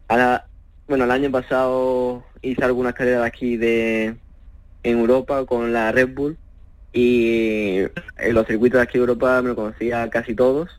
Ahora, 0.08 0.46
bueno, 0.88 1.04
el 1.04 1.12
año 1.12 1.30
pasado 1.30 2.24
hice 2.42 2.64
algunas 2.64 2.94
carreras 2.94 3.26
aquí 3.26 3.58
de 3.58 4.16
en 4.84 4.98
Europa 4.98 5.46
con 5.46 5.74
la 5.74 5.92
Red 5.92 6.16
Bull 6.16 6.38
y 6.96 7.80
en 8.18 8.34
los 8.34 8.48
circuitos 8.48 8.78
de 8.80 8.84
aquí 8.84 8.94
de 8.94 9.02
Europa 9.02 9.42
me 9.42 9.50
lo 9.50 9.56
conocía 9.56 10.10
casi 10.10 10.34
todos. 10.34 10.70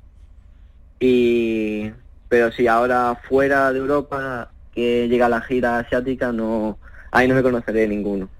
Y 0.99 1.91
pero 2.31 2.51
si 2.53 2.67
ahora 2.67 3.21
fuera 3.29 3.71
de 3.73 3.79
Europa 3.79 4.51
que 4.75 5.09
llega 5.09 5.29
la 5.29 5.43
gira 5.43 5.79
asiática 5.79 6.33
no 6.33 6.79
ahí 7.13 7.29
no 7.29 7.35
me 7.35 7.43
conoceré 7.43 7.87
ninguno. 7.87 8.31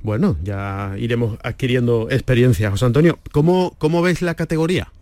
Bueno, 0.00 0.36
ya 0.44 0.94
iremos 0.96 1.38
adquiriendo 1.42 2.08
experiencia. 2.10 2.70
José 2.70 2.84
Antonio, 2.84 3.18
¿cómo, 3.32 3.74
cómo 3.78 4.00
ves 4.00 4.22
la 4.22 4.36
categoría? 4.36 4.92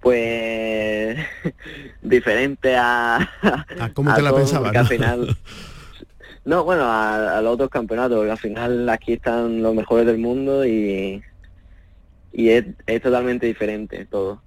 Pues 0.00 1.18
diferente 2.02 2.74
a... 2.74 3.16
¿A 3.80 3.90
cómo 3.92 4.14
te 4.14 4.22
la 4.22 4.34
pensabas? 4.34 4.74
Al 4.74 4.86
final... 4.86 5.36
No, 6.44 6.64
bueno, 6.64 6.84
a, 6.86 7.40
los 7.40 7.54
otros 7.54 7.70
campeonatos, 7.70 8.28
al 8.28 8.38
final 8.38 8.88
aquí 8.88 9.12
están 9.14 9.62
los 9.62 9.74
mejores 9.74 10.06
del 10.06 10.18
mundo 10.18 10.66
y, 10.66 11.22
y 12.32 12.48
es, 12.48 12.64
totalmente 13.02 13.46
diferente 13.46 14.06
todo. 14.06 14.42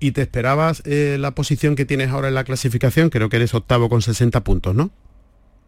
¿Y 0.00 0.10
te 0.10 0.22
esperabas 0.22 0.82
eh, 0.86 1.16
la 1.18 1.36
posición 1.36 1.76
que 1.76 1.84
tienes 1.84 2.10
ahora 2.10 2.28
en 2.28 2.34
la 2.34 2.42
clasificación? 2.42 3.10
Creo 3.10 3.28
que 3.28 3.36
eres 3.36 3.54
octavo 3.54 3.88
con 3.88 4.02
60 4.02 4.42
puntos, 4.42 4.74
¿no? 4.74 4.90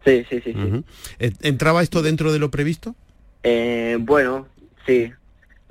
Sí, 0.04 0.24
sí, 0.28 0.40
sí. 0.44 0.52
sí. 0.52 1.32
¿Entraba 1.42 1.82
esto 1.82 2.02
dentro 2.02 2.32
de 2.32 2.40
lo 2.40 2.50
previsto? 2.50 2.96
Eh, 3.44 3.98
bueno, 4.00 4.48
sí. 4.84 5.12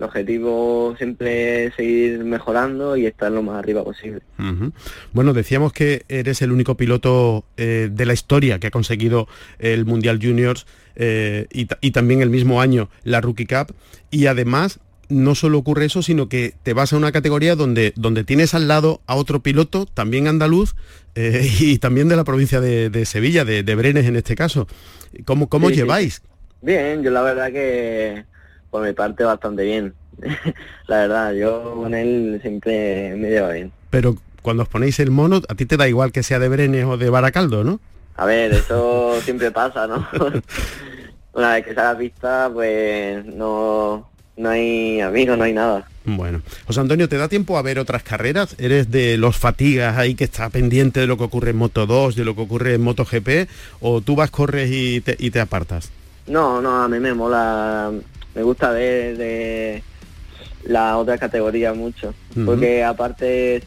El 0.01 0.05
objetivo 0.05 0.95
siempre 0.97 1.65
es 1.65 1.75
seguir 1.75 2.23
mejorando 2.23 2.97
y 2.97 3.05
estar 3.05 3.31
lo 3.31 3.43
más 3.43 3.59
arriba 3.59 3.83
posible. 3.83 4.21
Bueno, 5.13 5.33
decíamos 5.33 5.73
que 5.73 6.05
eres 6.09 6.41
el 6.41 6.51
único 6.51 6.75
piloto 6.75 7.45
eh, 7.55 7.87
de 7.91 8.05
la 8.07 8.13
historia 8.13 8.57
que 8.57 8.65
ha 8.65 8.71
conseguido 8.71 9.27
el 9.59 9.85
Mundial 9.85 10.17
Juniors 10.19 10.65
eh, 10.95 11.45
y, 11.53 11.67
y, 11.81 11.91
también 11.91 12.23
el 12.23 12.31
mismo 12.31 12.61
año 12.61 12.89
la 13.03 13.21
Rookie 13.21 13.45
Cup 13.45 13.75
y 14.09 14.25
además 14.25 14.79
no 15.07 15.35
solo 15.35 15.59
ocurre 15.59 15.85
eso, 15.85 16.01
sino 16.01 16.27
que 16.27 16.55
te 16.63 16.73
vas 16.73 16.93
a 16.93 16.97
una 16.97 17.11
categoría 17.11 17.55
donde, 17.55 17.93
donde 17.95 18.23
tienes 18.23 18.55
al 18.55 18.67
lado 18.67 19.01
a 19.05 19.15
otro 19.15 19.43
piloto, 19.43 19.85
también 19.85 20.27
andaluz, 20.27 20.73
eh, 21.13 21.47
y 21.59 21.77
también 21.77 22.09
de 22.09 22.15
la 22.15 22.23
provincia 22.23 22.59
de, 22.59 23.05
Sevilla, 23.05 23.45
de, 23.45 23.75
Brenes 23.75 24.07
en 24.07 24.15
este 24.15 24.33
caso. 24.33 24.67
¿Cómo, 25.25 25.47
cómo 25.47 25.69
lleváis? 25.69 26.23
Bien, 26.63 27.03
yo 27.03 27.11
la 27.11 27.21
verdad 27.21 27.51
que 27.51 28.30
por 28.71 28.83
mi 28.83 28.93
parte 28.93 29.23
bastante 29.23 29.63
bien. 29.63 29.93
la 30.87 30.97
verdad, 30.97 31.33
yo 31.33 31.75
con 31.75 31.93
él 31.93 32.39
siempre 32.41 33.15
me 33.17 33.29
llevo 33.29 33.49
bien. 33.49 33.71
Pero 33.89 34.15
cuando 34.41 34.63
os 34.63 34.69
ponéis 34.69 34.99
el 34.99 35.11
mono, 35.11 35.41
a 35.47 35.55
ti 35.55 35.65
te 35.65 35.77
da 35.77 35.87
igual 35.87 36.11
que 36.11 36.23
sea 36.23 36.39
de 36.39 36.49
Brenes 36.49 36.85
o 36.85 36.97
de 36.97 37.09
Baracaldo, 37.09 37.63
¿no? 37.63 37.79
A 38.15 38.25
ver, 38.25 38.53
eso 38.53 39.19
siempre 39.23 39.51
pasa, 39.51 39.85
¿no? 39.85 40.07
Una 41.33 41.53
vez 41.53 41.65
que 41.65 41.73
se 41.73 41.79
haga 41.79 41.97
pista, 41.97 42.49
pues 42.53 43.25
no, 43.25 44.09
no 44.35 44.49
hay 44.49 44.99
amigos, 44.99 45.37
no 45.37 45.43
hay 45.43 45.53
nada. 45.53 45.87
Bueno, 46.03 46.41
José 46.65 46.79
Antonio, 46.79 47.07
¿te 47.07 47.17
da 47.17 47.29
tiempo 47.29 47.57
a 47.57 47.61
ver 47.61 47.77
otras 47.77 48.03
carreras? 48.03 48.55
¿Eres 48.57 48.89
de 48.89 49.17
los 49.17 49.37
fatigas 49.37 49.97
ahí 49.97 50.15
que 50.15 50.23
está 50.23 50.49
pendiente 50.49 50.99
de 50.99 51.07
lo 51.07 51.17
que 51.17 51.23
ocurre 51.25 51.51
en 51.51 51.57
Moto 51.57 51.85
2, 51.85 52.15
de 52.15 52.25
lo 52.25 52.35
que 52.35 52.41
ocurre 52.41 52.73
en 52.73 52.81
Moto 52.81 53.05
GP? 53.05 53.47
¿O 53.79 54.01
tú 54.01 54.15
vas, 54.15 54.31
corres 54.31 54.69
y 54.71 55.01
te, 55.01 55.15
y 55.19 55.29
te 55.29 55.39
apartas? 55.39 55.91
No, 56.27 56.61
no, 56.61 56.81
a 56.81 56.87
mí 56.87 56.99
me 56.99 57.13
mola, 57.13 57.91
me 58.35 58.43
gusta 58.43 58.71
ver 58.71 59.17
de 59.17 59.83
la 60.63 60.97
otra 60.97 61.17
categoría 61.17 61.73
mucho, 61.73 62.13
porque 62.45 62.83
aparte 62.83 63.63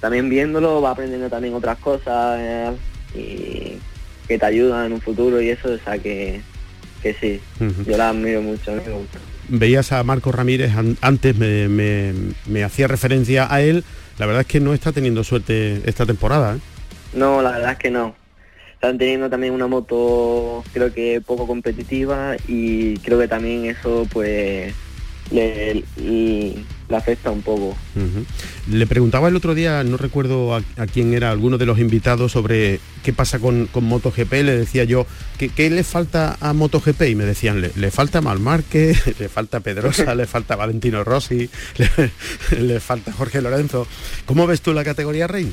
también 0.00 0.28
viéndolo 0.28 0.80
va 0.80 0.92
aprendiendo 0.92 1.28
también 1.28 1.54
otras 1.54 1.78
cosas 1.78 2.38
eh, 2.40 2.72
y 3.14 3.78
que 4.26 4.38
te 4.38 4.46
ayudan 4.46 4.86
en 4.86 4.92
un 4.94 5.00
futuro 5.00 5.40
y 5.40 5.50
eso, 5.50 5.72
o 5.72 5.78
sea 5.78 5.98
que, 5.98 6.40
que 7.02 7.14
sí, 7.14 7.40
yo 7.86 7.96
la 7.96 8.10
admiro 8.10 8.40
mucho, 8.40 8.72
me 8.72 8.80
gusta 8.80 9.18
veías 9.50 9.92
a 9.92 10.02
Marco 10.04 10.32
Ramírez 10.32 10.72
antes, 11.00 11.36
me, 11.36 12.64
hacía 12.64 12.88
referencia 12.88 13.52
a 13.52 13.60
él. 13.60 13.84
La 14.18 14.26
verdad 14.26 14.42
es 14.42 14.46
que 14.46 14.60
no 14.60 14.74
está 14.74 14.92
teniendo 14.92 15.24
suerte 15.24 15.82
esta 15.84 16.06
temporada. 16.06 16.56
¿eh? 16.56 16.58
No, 17.14 17.42
la 17.42 17.52
verdad 17.52 17.72
es 17.72 17.78
que 17.78 17.90
no. 17.90 18.14
Están 18.80 18.96
teniendo 18.96 19.28
también 19.28 19.52
una 19.52 19.66
moto 19.66 20.64
creo 20.72 20.90
que 20.90 21.20
poco 21.20 21.46
competitiva 21.46 22.36
y 22.48 22.96
creo 23.00 23.18
que 23.18 23.28
también 23.28 23.66
eso 23.66 24.06
pues 24.10 24.72
le, 25.30 25.84
afecta 26.90 27.30
un 27.30 27.42
poco. 27.42 27.76
Le 28.70 28.86
preguntaba 28.86 29.28
el 29.28 29.36
otro 29.36 29.54
día, 29.54 29.84
no 29.84 29.98
recuerdo 29.98 30.54
a, 30.54 30.62
quién 30.90 31.12
era, 31.12 31.30
alguno 31.30 31.58
de 31.58 31.66
los 31.66 31.78
invitados 31.78 32.32
sobre 32.32 32.80
qué 33.02 33.12
pasa 33.12 33.38
con, 33.38 33.66
con 33.66 33.84
MotoGP, 33.84 34.32
le 34.32 34.56
decía 34.56 34.84
yo, 34.84 35.06
¿qué, 35.36 35.68
le 35.68 35.84
falta 35.84 36.38
a 36.40 36.54
MotoGP? 36.54 37.02
Y 37.02 37.14
me 37.16 37.24
decían, 37.24 37.60
le, 37.60 37.90
falta 37.90 38.22
Malmarque, 38.22 38.96
le 39.18 39.28
falta 39.28 39.60
Pedrosa, 39.60 40.14
le 40.14 40.26
falta 40.26 40.56
Valentino 40.56 41.04
Rossi, 41.04 41.50
le, 42.58 42.80
falta 42.80 43.12
Jorge 43.12 43.42
Lorenzo. 43.42 43.86
¿Cómo 44.24 44.46
ves 44.46 44.62
tú 44.62 44.72
la 44.72 44.84
categoría 44.84 45.26
reina? 45.26 45.52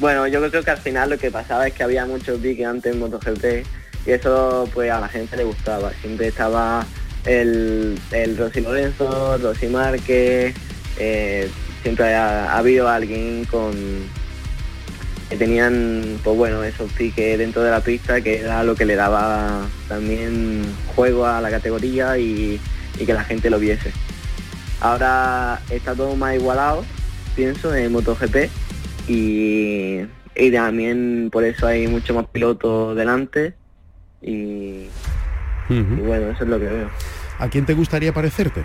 Bueno, 0.00 0.26
yo 0.26 0.40
creo 0.48 0.62
que 0.62 0.70
al 0.70 0.78
final 0.78 1.10
lo 1.10 1.18
que 1.18 1.30
pasaba 1.30 1.66
es 1.66 1.74
que 1.74 1.82
había 1.82 2.06
muchos 2.06 2.40
piques 2.40 2.66
antes 2.66 2.94
en 2.94 3.00
MotoGP 3.00 3.66
y 4.06 4.10
eso 4.10 4.66
pues 4.72 4.90
a 4.90 4.98
la 4.98 5.08
gente 5.08 5.36
le 5.36 5.44
gustaba. 5.44 5.92
Siempre 6.00 6.28
estaba 6.28 6.86
el, 7.26 8.00
el 8.10 8.38
Rosy 8.38 8.62
Lorenzo, 8.62 9.36
Rosy 9.36 9.66
Márquez, 9.66 10.54
eh, 10.98 11.50
siempre 11.82 12.14
ha, 12.14 12.56
habido 12.56 12.88
alguien 12.88 13.44
con 13.44 13.74
que 15.28 15.36
tenían 15.36 16.18
pues 16.24 16.34
bueno 16.34 16.64
esos 16.64 16.90
piques 16.92 17.36
dentro 17.36 17.62
de 17.62 17.70
la 17.70 17.80
pista 17.80 18.22
que 18.22 18.40
era 18.40 18.64
lo 18.64 18.74
que 18.74 18.86
le 18.86 18.96
daba 18.96 19.68
también 19.86 20.64
juego 20.96 21.26
a 21.26 21.42
la 21.42 21.50
categoría 21.50 22.16
y, 22.16 22.58
que 22.96 23.12
la 23.12 23.24
gente 23.24 23.50
lo 23.50 23.58
viese. 23.58 23.92
Ahora 24.80 25.60
está 25.68 25.94
todo 25.94 26.16
más 26.16 26.36
igualado, 26.36 26.86
pienso, 27.36 27.74
en 27.74 27.92
MotoGP 27.92 28.48
y, 29.08 30.00
y 30.34 30.50
también 30.52 31.28
por 31.32 31.44
eso 31.44 31.66
hay 31.66 31.86
mucho 31.86 32.14
más 32.14 32.26
pilotos 32.26 32.96
delante 32.96 33.54
y 34.22 34.86
y 35.70 36.00
bueno, 36.00 36.30
eso 36.30 36.42
es 36.42 36.50
lo 36.50 36.58
que 36.58 36.66
veo. 36.66 36.90
¿A 37.38 37.48
quién 37.48 37.64
te 37.64 37.74
gustaría 37.74 38.12
parecerte? 38.12 38.64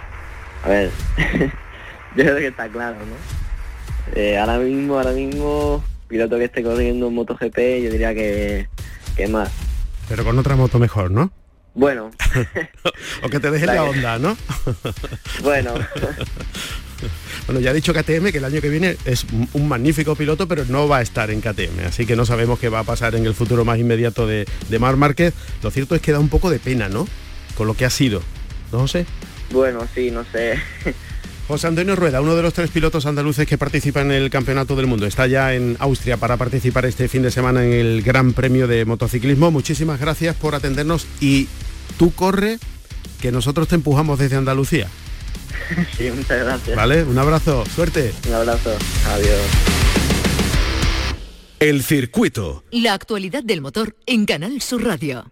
A 0.63 0.69
ver, 0.69 0.91
yo 2.15 2.23
creo 2.23 2.37
que 2.37 2.47
está 2.47 2.67
claro, 2.67 2.97
¿no? 2.97 4.15
Eh, 4.19 4.37
ahora 4.39 4.57
mismo, 4.57 4.97
ahora 4.97 5.11
mismo, 5.11 5.83
piloto 6.07 6.37
que 6.37 6.45
esté 6.45 6.63
corriendo 6.63 7.07
en 7.07 7.13
MotoGP, 7.13 7.57
yo 7.83 7.91
diría 7.91 8.13
que, 8.15 8.67
que 9.15 9.27
más. 9.27 9.51
Pero 10.09 10.23
con 10.23 10.37
otra 10.39 10.55
moto 10.55 10.79
mejor, 10.79 11.11
¿no? 11.11 11.31
Bueno. 11.75 12.09
o 13.23 13.29
que 13.29 13.39
te 13.39 13.51
deje 13.51 13.67
la 13.67 13.83
onda, 13.89 14.17
¿no? 14.17 14.35
bueno. 15.43 15.73
Bueno, 17.45 17.61
ya 17.61 17.71
ha 17.71 17.73
dicho 17.73 17.93
KTM 17.93 18.31
que 18.31 18.37
el 18.37 18.45
año 18.45 18.61
que 18.61 18.69
viene 18.69 18.97
es 19.05 19.25
un 19.53 19.67
magnífico 19.67 20.15
piloto, 20.15 20.47
pero 20.47 20.65
no 20.65 20.87
va 20.87 20.97
a 20.97 21.01
estar 21.01 21.29
en 21.31 21.41
KTM, 21.41 21.85
así 21.87 22.05
que 22.05 22.15
no 22.15 22.25
sabemos 22.25 22.59
qué 22.59 22.69
va 22.69 22.79
a 22.79 22.83
pasar 22.83 23.15
en 23.15 23.25
el 23.25 23.33
futuro 23.33 23.65
más 23.65 23.79
inmediato 23.79 24.27
de, 24.27 24.45
de 24.69 24.79
Mar 24.79 24.97
Márquez. 24.97 25.33
Lo 25.61 25.71
cierto 25.71 25.95
es 25.95 26.01
que 26.01 26.11
da 26.11 26.19
un 26.19 26.29
poco 26.29 26.49
de 26.49 26.59
pena, 26.59 26.89
¿no? 26.89 27.07
Con 27.55 27.67
lo 27.67 27.73
que 27.75 27.85
ha 27.85 27.89
sido, 27.89 28.21
no 28.71 28.87
sé. 28.87 29.05
Bueno, 29.51 29.87
sí, 29.93 30.11
no 30.11 30.25
sé. 30.31 30.59
José 31.47 31.67
Antonio 31.67 31.95
Rueda, 31.95 32.21
uno 32.21 32.35
de 32.35 32.41
los 32.41 32.55
tres 32.55 32.71
pilotos 32.71 33.05
andaluces 33.05 33.45
que 33.47 33.59
participan 33.59 34.09
en 34.09 34.23
el 34.23 34.31
Campeonato 34.31 34.75
del 34.75 34.87
Mundo, 34.87 35.05
está 35.05 35.27
ya 35.27 35.53
en 35.53 35.77
Austria 35.79 36.17
para 36.17 36.37
participar 36.37 36.85
este 36.85 37.07
fin 37.07 37.21
de 37.21 37.29
semana 37.29 37.63
en 37.63 37.71
el 37.71 38.01
Gran 38.01 38.33
Premio 38.33 38.67
de 38.67 38.83
Motociclismo. 38.83 39.51
Muchísimas 39.51 39.99
gracias 39.99 40.35
por 40.35 40.55
atendernos 40.55 41.05
y 41.21 41.47
tú 41.99 42.11
corre, 42.15 42.57
que 43.21 43.31
nosotros 43.31 43.67
te 43.67 43.75
empujamos 43.75 44.17
desde 44.17 44.37
Andalucía. 44.37 44.87
Sí, 45.97 46.11
muchas 46.11 46.43
gracias. 46.43 46.75
Vale, 46.75 47.03
un 47.03 47.17
abrazo, 47.17 47.63
suerte. 47.65 48.13
Un 48.27 48.33
abrazo, 48.33 48.75
adiós. 49.07 49.41
El 51.59 51.83
circuito. 51.83 52.63
La 52.71 52.93
actualidad 52.93 53.43
del 53.43 53.61
motor 53.61 53.95
en 54.05 54.25
Canal 54.25 54.61
Sur 54.61 54.83
Radio. 54.83 55.25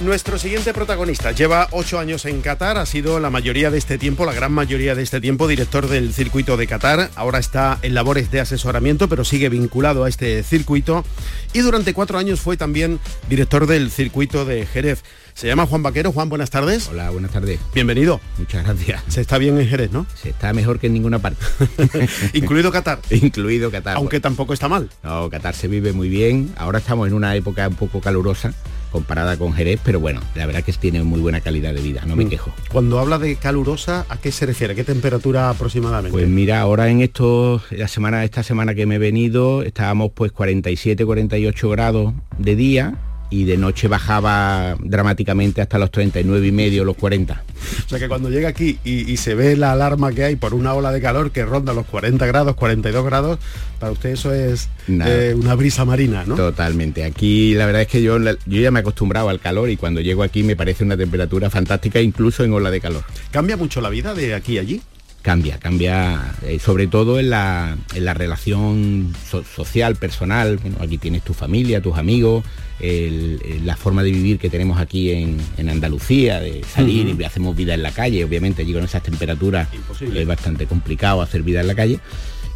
Nuestro 0.00 0.38
siguiente 0.38 0.72
protagonista 0.72 1.32
lleva 1.32 1.68
ocho 1.72 1.98
años 1.98 2.24
en 2.24 2.40
Qatar, 2.40 2.78
ha 2.78 2.86
sido 2.86 3.20
la 3.20 3.28
mayoría 3.28 3.70
de 3.70 3.76
este 3.76 3.98
tiempo, 3.98 4.24
la 4.24 4.32
gran 4.32 4.50
mayoría 4.50 4.94
de 4.94 5.02
este 5.02 5.20
tiempo, 5.20 5.46
director 5.46 5.88
del 5.88 6.14
circuito 6.14 6.56
de 6.56 6.66
Qatar. 6.66 7.10
Ahora 7.16 7.38
está 7.38 7.78
en 7.82 7.92
labores 7.92 8.30
de 8.30 8.40
asesoramiento, 8.40 9.10
pero 9.10 9.26
sigue 9.26 9.50
vinculado 9.50 10.04
a 10.04 10.08
este 10.08 10.42
circuito. 10.42 11.04
Y 11.52 11.58
durante 11.58 11.92
cuatro 11.92 12.16
años 12.16 12.40
fue 12.40 12.56
también 12.56 12.98
director 13.28 13.66
del 13.66 13.90
circuito 13.90 14.46
de 14.46 14.64
Jerez. 14.64 15.04
Se 15.40 15.46
llama 15.46 15.64
Juan 15.64 15.82
Vaquero. 15.82 16.12
Juan, 16.12 16.28
buenas 16.28 16.50
tardes. 16.50 16.90
Hola, 16.90 17.08
buenas 17.08 17.30
tardes. 17.30 17.58
Bienvenido. 17.72 18.20
Muchas 18.36 18.62
gracias. 18.62 19.02
Se 19.08 19.22
está 19.22 19.38
bien 19.38 19.58
en 19.58 19.66
Jerez, 19.66 19.90
¿no? 19.90 20.04
Se 20.14 20.28
está 20.28 20.52
mejor 20.52 20.78
que 20.78 20.88
en 20.88 20.92
ninguna 20.92 21.18
parte. 21.18 21.42
Incluido 22.34 22.70
Qatar. 22.70 22.98
Incluido 23.10 23.70
Qatar. 23.70 23.96
Aunque 23.96 24.20
tampoco 24.20 24.52
está 24.52 24.68
mal. 24.68 24.90
No, 25.02 25.30
Qatar 25.30 25.54
se 25.54 25.66
vive 25.66 25.94
muy 25.94 26.10
bien. 26.10 26.52
Ahora 26.58 26.78
estamos 26.80 27.08
en 27.08 27.14
una 27.14 27.34
época 27.36 27.66
un 27.66 27.74
poco 27.76 28.02
calurosa 28.02 28.52
comparada 28.92 29.38
con 29.38 29.54
Jerez, 29.54 29.80
pero 29.82 29.98
bueno, 29.98 30.20
la 30.34 30.44
verdad 30.44 30.62
que 30.62 30.74
tiene 30.74 31.02
muy 31.04 31.20
buena 31.20 31.40
calidad 31.40 31.72
de 31.72 31.80
vida, 31.80 32.02
no 32.06 32.16
me 32.16 32.24
Mm. 32.26 32.28
quejo. 32.28 32.52
Cuando 32.70 32.98
habla 32.98 33.18
de 33.18 33.36
calurosa, 33.36 34.04
¿a 34.10 34.18
qué 34.18 34.32
se 34.32 34.44
refiere? 34.44 34.74
¿Qué 34.74 34.84
temperatura 34.84 35.48
aproximadamente? 35.48 36.10
Pues 36.10 36.28
mira, 36.28 36.60
ahora 36.60 36.90
en 36.90 37.00
estos, 37.00 37.62
la 37.70 37.88
semana, 37.88 38.24
esta 38.24 38.42
semana 38.42 38.74
que 38.74 38.84
me 38.84 38.96
he 38.96 38.98
venido, 38.98 39.62
estábamos 39.62 40.10
pues 40.12 40.32
47, 40.32 41.06
48 41.06 41.70
grados 41.70 42.12
de 42.36 42.56
día 42.56 42.98
y 43.30 43.44
de 43.44 43.56
noche 43.56 43.88
bajaba 43.88 44.76
dramáticamente 44.80 45.62
hasta 45.62 45.78
los 45.78 45.90
39 45.90 46.46
y 46.46 46.52
medio, 46.52 46.84
los 46.84 46.96
40. 46.96 47.42
O 47.86 47.88
sea 47.88 47.98
que 47.98 48.08
cuando 48.08 48.28
llega 48.28 48.48
aquí 48.48 48.78
y, 48.84 49.10
y 49.10 49.16
se 49.16 49.34
ve 49.34 49.56
la 49.56 49.72
alarma 49.72 50.12
que 50.12 50.24
hay 50.24 50.36
por 50.36 50.54
una 50.54 50.74
ola 50.74 50.92
de 50.92 51.00
calor 51.00 51.30
que 51.30 51.44
ronda 51.44 51.72
los 51.72 51.86
40 51.86 52.26
grados, 52.26 52.56
42 52.56 53.04
grados, 53.04 53.38
para 53.78 53.92
usted 53.92 54.10
eso 54.10 54.32
es 54.34 54.68
eh, 54.88 55.34
una 55.36 55.54
brisa 55.54 55.84
marina, 55.84 56.24
¿no? 56.26 56.34
Totalmente. 56.34 57.04
Aquí 57.04 57.54
la 57.54 57.66
verdad 57.66 57.82
es 57.82 57.88
que 57.88 58.02
yo, 58.02 58.18
yo 58.18 58.60
ya 58.60 58.70
me 58.70 58.80
he 58.80 58.82
acostumbrado 58.82 59.28
al 59.28 59.40
calor 59.40 59.70
y 59.70 59.76
cuando 59.76 60.00
llego 60.00 60.22
aquí 60.22 60.42
me 60.42 60.56
parece 60.56 60.84
una 60.84 60.96
temperatura 60.96 61.48
fantástica 61.50 62.00
incluso 62.00 62.44
en 62.44 62.52
ola 62.52 62.70
de 62.70 62.80
calor. 62.80 63.04
¿Cambia 63.30 63.56
mucho 63.56 63.80
la 63.80 63.88
vida 63.88 64.14
de 64.14 64.34
aquí 64.34 64.58
a 64.58 64.60
allí? 64.62 64.82
Cambia, 65.22 65.58
cambia 65.58 66.32
eh, 66.46 66.58
sobre 66.58 66.86
todo 66.86 67.20
en 67.20 67.28
la, 67.28 67.76
en 67.94 68.04
la 68.06 68.14
relación 68.14 69.12
so- 69.30 69.44
social, 69.44 69.96
personal. 69.96 70.56
Bueno, 70.56 70.78
aquí 70.80 70.96
tienes 70.96 71.22
tu 71.22 71.34
familia, 71.34 71.82
tus 71.82 71.98
amigos, 71.98 72.42
el- 72.80 73.38
el- 73.44 73.66
la 73.66 73.76
forma 73.76 74.02
de 74.02 74.12
vivir 74.12 74.38
que 74.38 74.48
tenemos 74.48 74.80
aquí 74.80 75.10
en, 75.10 75.36
en 75.58 75.68
Andalucía, 75.68 76.40
de 76.40 76.64
salir 76.64 77.14
y 77.18 77.24
hacemos 77.24 77.54
vida 77.54 77.74
en 77.74 77.82
la 77.82 77.90
calle. 77.92 78.24
Obviamente 78.24 78.62
allí 78.62 78.72
con 78.72 78.82
esas 78.84 79.02
temperaturas 79.02 79.68
Imposible. 79.74 80.22
es 80.22 80.26
bastante 80.26 80.64
complicado 80.66 81.20
hacer 81.20 81.42
vida 81.42 81.60
en 81.60 81.66
la 81.66 81.74
calle. 81.74 81.98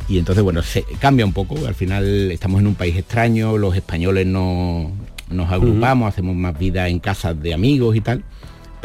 Y 0.08 0.18
entonces, 0.18 0.42
bueno, 0.42 0.62
se 0.62 0.84
cambia 1.00 1.26
un 1.26 1.34
poco. 1.34 1.66
Al 1.66 1.74
final 1.74 2.30
estamos 2.32 2.60
en 2.62 2.66
un 2.66 2.74
país 2.76 2.96
extraño, 2.96 3.58
los 3.58 3.76
españoles 3.76 4.26
no, 4.26 4.90
nos 5.30 5.50
agrupamos, 5.52 6.08
hacemos 6.08 6.34
más 6.34 6.58
vida 6.58 6.88
en 6.88 6.98
casas 6.98 7.38
de 7.42 7.52
amigos 7.52 7.94
y 7.94 8.00
tal. 8.00 8.24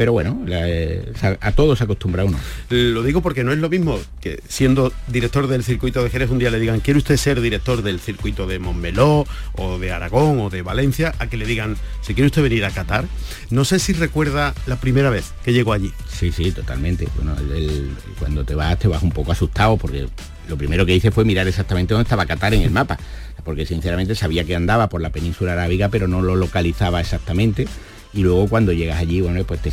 Pero 0.00 0.12
bueno, 0.14 0.40
la- 0.46 0.66
eh, 0.66 1.12
a 1.42 1.52
todos 1.52 1.76
se 1.76 1.84
acostumbra 1.84 2.24
uno. 2.24 2.38
Lo 2.70 3.02
digo 3.02 3.20
porque 3.20 3.44
no 3.44 3.52
es 3.52 3.58
lo 3.58 3.68
mismo 3.68 3.98
que 4.22 4.40
siendo 4.48 4.94
director 5.08 5.46
del 5.46 5.62
circuito 5.62 6.02
de 6.02 6.08
Jerez 6.08 6.30
un 6.30 6.38
día 6.38 6.48
le 6.50 6.58
digan, 6.58 6.80
¿quiere 6.80 6.96
usted 6.96 7.18
ser 7.18 7.38
director 7.42 7.82
del 7.82 8.00
circuito 8.00 8.46
de 8.46 8.58
Montmeló 8.58 9.26
o 9.56 9.78
de 9.78 9.92
Aragón 9.92 10.40
o 10.40 10.48
de 10.48 10.62
Valencia? 10.62 11.12
A 11.18 11.26
que 11.26 11.36
le 11.36 11.44
digan, 11.44 11.76
¿se 12.00 12.14
quiere 12.14 12.28
usted 12.28 12.42
venir 12.42 12.64
a 12.64 12.70
Qatar? 12.70 13.04
No 13.50 13.66
sé 13.66 13.78
si 13.78 13.92
recuerda 13.92 14.54
la 14.64 14.76
primera 14.76 15.10
vez 15.10 15.34
que 15.44 15.52
llegó 15.52 15.74
allí. 15.74 15.92
Sí, 16.10 16.32
sí, 16.32 16.50
totalmente. 16.50 17.06
Bueno, 17.16 17.36
el- 17.38 17.52
el- 17.52 17.90
cuando 18.18 18.42
te 18.42 18.54
vas, 18.54 18.78
te 18.78 18.88
vas 18.88 19.02
un 19.02 19.12
poco 19.12 19.32
asustado 19.32 19.76
porque 19.76 20.08
lo 20.48 20.56
primero 20.56 20.86
que 20.86 20.94
hice 20.96 21.10
fue 21.10 21.26
mirar 21.26 21.46
exactamente 21.46 21.92
dónde 21.92 22.04
estaba 22.04 22.24
Qatar 22.24 22.54
en 22.54 22.62
el 22.62 22.70
mapa, 22.70 22.98
porque 23.44 23.66
sinceramente 23.66 24.14
sabía 24.14 24.44
que 24.44 24.56
andaba 24.56 24.88
por 24.88 25.02
la 25.02 25.10
península 25.10 25.52
arábiga, 25.52 25.90
pero 25.90 26.08
no 26.08 26.22
lo 26.22 26.36
localizaba 26.36 27.02
exactamente. 27.02 27.68
Y 28.14 28.22
luego 28.22 28.48
cuando 28.48 28.72
llegas 28.72 28.98
allí, 28.98 29.20
bueno, 29.20 29.44
pues 29.44 29.60
te- 29.60 29.70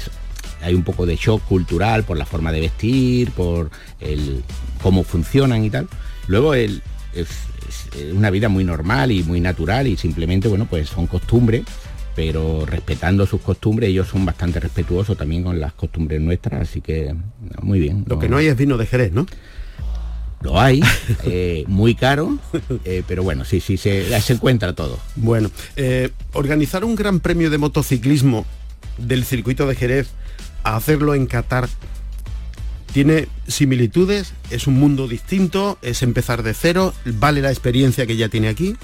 hay 0.62 0.74
un 0.74 0.84
poco 0.84 1.06
de 1.06 1.16
shock 1.16 1.44
cultural 1.46 2.04
por 2.04 2.18
la 2.18 2.26
forma 2.26 2.52
de 2.52 2.62
vestir, 2.62 3.32
por 3.32 3.70
el 4.00 4.44
cómo 4.82 5.04
funcionan 5.04 5.64
y 5.64 5.70
tal. 5.70 5.88
Luego 6.28 6.54
el, 6.54 6.82
es, 7.14 7.30
es 7.96 8.14
una 8.14 8.30
vida 8.30 8.50
muy 8.50 8.64
normal 8.64 9.12
y 9.12 9.24
muy 9.24 9.40
natural 9.40 9.88
y 9.88 9.98
simplemente, 9.98 10.48
bueno, 10.48 10.68
pues 10.70 10.90
son 10.90 11.08
costumbres 11.08 11.64
pero 12.18 12.66
respetando 12.66 13.28
sus 13.28 13.42
costumbres, 13.42 13.92
ellos 13.92 14.08
son 14.08 14.26
bastante 14.26 14.60
respetuosos 14.60 15.16
también 15.16 15.44
con 15.44 15.60
las 15.60 15.74
costumbres 15.74 16.20
nuestras, 16.20 16.68
así 16.68 16.82
que 16.82 17.14
no, 17.14 17.62
muy 17.62 17.80
bien. 17.80 18.06
Lo 18.08 18.18
que 18.18 18.28
no 18.28 18.38
hay 18.38 18.48
es 18.48 18.58
vino 18.58 18.76
de 18.76 18.88
Jerez, 18.88 19.12
¿no? 19.12 19.28
Lo 20.42 20.60
hay, 20.60 20.82
eh, 21.26 21.64
muy 21.68 21.94
caro, 21.94 22.40
eh, 22.86 23.04
pero 23.08 23.22
bueno, 23.22 23.46
sí, 23.46 23.60
sí, 23.60 23.78
se, 23.78 24.20
se 24.20 24.34
encuentra 24.34 24.74
todo. 24.74 24.98
Bueno, 25.16 25.52
eh, 25.76 26.10
organizar 26.34 26.84
un 26.84 26.96
gran 26.96 27.20
premio 27.20 27.52
de 27.52 27.60
motociclismo 27.60 28.48
del 28.98 29.24
circuito 29.24 29.68
de 29.68 29.76
Jerez 29.76 30.08
hacerlo 30.64 31.16
en 31.16 31.28
Qatar 31.28 31.70
tiene 32.92 33.28
similitudes, 33.48 34.34
es 34.50 34.66
un 34.66 34.80
mundo 34.80 35.08
distinto, 35.08 35.78
es 35.82 36.02
empezar 36.02 36.42
de 36.42 36.54
cero, 36.54 36.94
vale 37.06 37.42
la 37.42 37.52
experiencia 37.52 38.06
que 38.06 38.18
ya 38.18 38.30
tiene 38.30 38.48
aquí. 38.48 38.76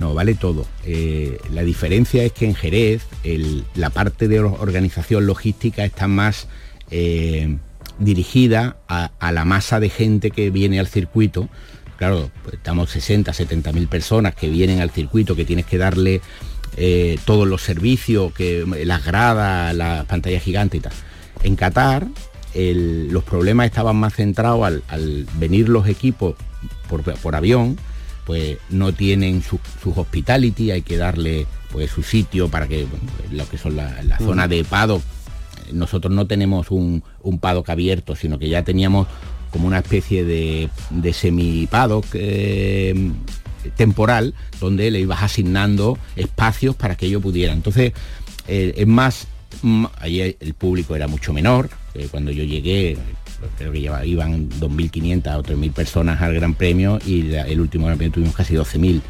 No, 0.00 0.12
vale 0.12 0.34
todo. 0.34 0.66
Eh, 0.84 1.38
la 1.52 1.62
diferencia 1.62 2.24
es 2.24 2.32
que 2.32 2.46
en 2.46 2.54
Jerez 2.54 3.02
la 3.74 3.90
parte 3.90 4.26
de 4.26 4.40
organización 4.40 5.26
logística 5.26 5.84
está 5.84 6.08
más 6.08 6.48
eh, 6.90 7.56
dirigida 7.98 8.76
a, 8.88 9.12
a 9.20 9.30
la 9.30 9.44
masa 9.44 9.78
de 9.78 9.88
gente 9.88 10.30
que 10.30 10.50
viene 10.50 10.80
al 10.80 10.88
circuito. 10.88 11.48
Claro, 11.96 12.30
pues 12.42 12.56
estamos 12.56 12.90
60, 12.90 13.32
70 13.32 13.72
mil 13.72 13.86
personas 13.86 14.34
que 14.34 14.48
vienen 14.48 14.80
al 14.80 14.90
circuito, 14.90 15.36
que 15.36 15.44
tienes 15.44 15.66
que 15.66 15.78
darle 15.78 16.20
eh, 16.76 17.18
todos 17.24 17.46
los 17.46 17.62
servicios, 17.62 18.32
que 18.32 18.64
las 18.84 19.04
gradas, 19.04 19.74
las 19.74 20.04
pantallas 20.06 20.42
gigantes 20.42 20.78
y 20.78 20.82
tal. 20.82 20.92
En 21.42 21.56
Qatar 21.56 22.06
el- 22.54 23.08
los 23.08 23.24
problemas 23.24 23.66
estaban 23.66 23.96
más 23.96 24.14
centrados 24.14 24.64
al, 24.64 24.82
al 24.88 25.26
venir 25.38 25.68
los 25.68 25.86
equipos 25.88 26.34
por, 26.88 27.02
por 27.02 27.34
avión, 27.34 27.76
pues 28.26 28.58
no 28.70 28.92
tienen 28.94 29.42
su- 29.42 29.60
sus 29.82 29.96
hospitality, 29.98 30.70
hay 30.70 30.82
que 30.82 30.96
darle 30.96 31.46
pues 31.72 31.90
su 31.90 32.02
sitio 32.02 32.48
para 32.48 32.68
que 32.68 32.84
bueno, 32.84 33.04
lo 33.32 33.48
que 33.48 33.58
son 33.58 33.76
la, 33.76 34.02
la 34.04 34.18
zona 34.18 34.46
de 34.48 34.62
paddock. 34.64 35.02
Nosotros 35.72 36.12
no 36.14 36.26
tenemos 36.26 36.70
un, 36.70 37.02
un 37.22 37.38
paddock 37.38 37.70
abierto, 37.70 38.14
sino 38.16 38.38
que 38.38 38.48
ya 38.48 38.62
teníamos 38.62 39.08
como 39.50 39.66
una 39.66 39.78
especie 39.78 40.24
de, 40.24 40.68
de 40.90 41.12
semi 41.12 41.66
paddock 41.66 42.06
eh, 42.14 43.10
temporal 43.76 44.34
donde 44.60 44.90
le 44.90 45.00
ibas 45.00 45.22
asignando 45.22 45.98
espacios 46.16 46.74
para 46.76 46.96
que 46.96 47.06
ellos 47.06 47.22
pudieran. 47.22 47.56
Entonces, 47.56 47.92
eh, 48.48 48.74
es 48.76 48.86
más, 48.86 49.26
mm, 49.62 49.86
ahí 50.00 50.36
el 50.38 50.54
público 50.54 50.94
era 50.96 51.06
mucho 51.08 51.32
menor. 51.32 51.70
eh, 51.96 52.08
cuando 52.10 52.32
yo 52.32 52.42
llegué, 52.42 52.96
creo 53.56 53.70
que 53.70 53.80
lleva- 53.80 54.04
iban 54.04 54.48
2.500 54.58 55.36
o 55.36 55.42
3.000 55.44 55.70
personas 55.70 56.20
al 56.22 56.34
Gran 56.34 56.54
Premio 56.54 56.98
y 57.06 57.22
la- 57.22 57.42
el 57.46 57.60
último 57.60 57.86
Gran 57.86 57.98
Premio 57.98 58.12
tuvimos 58.14 58.34
casi 58.34 58.54
12.000. 58.54 59.00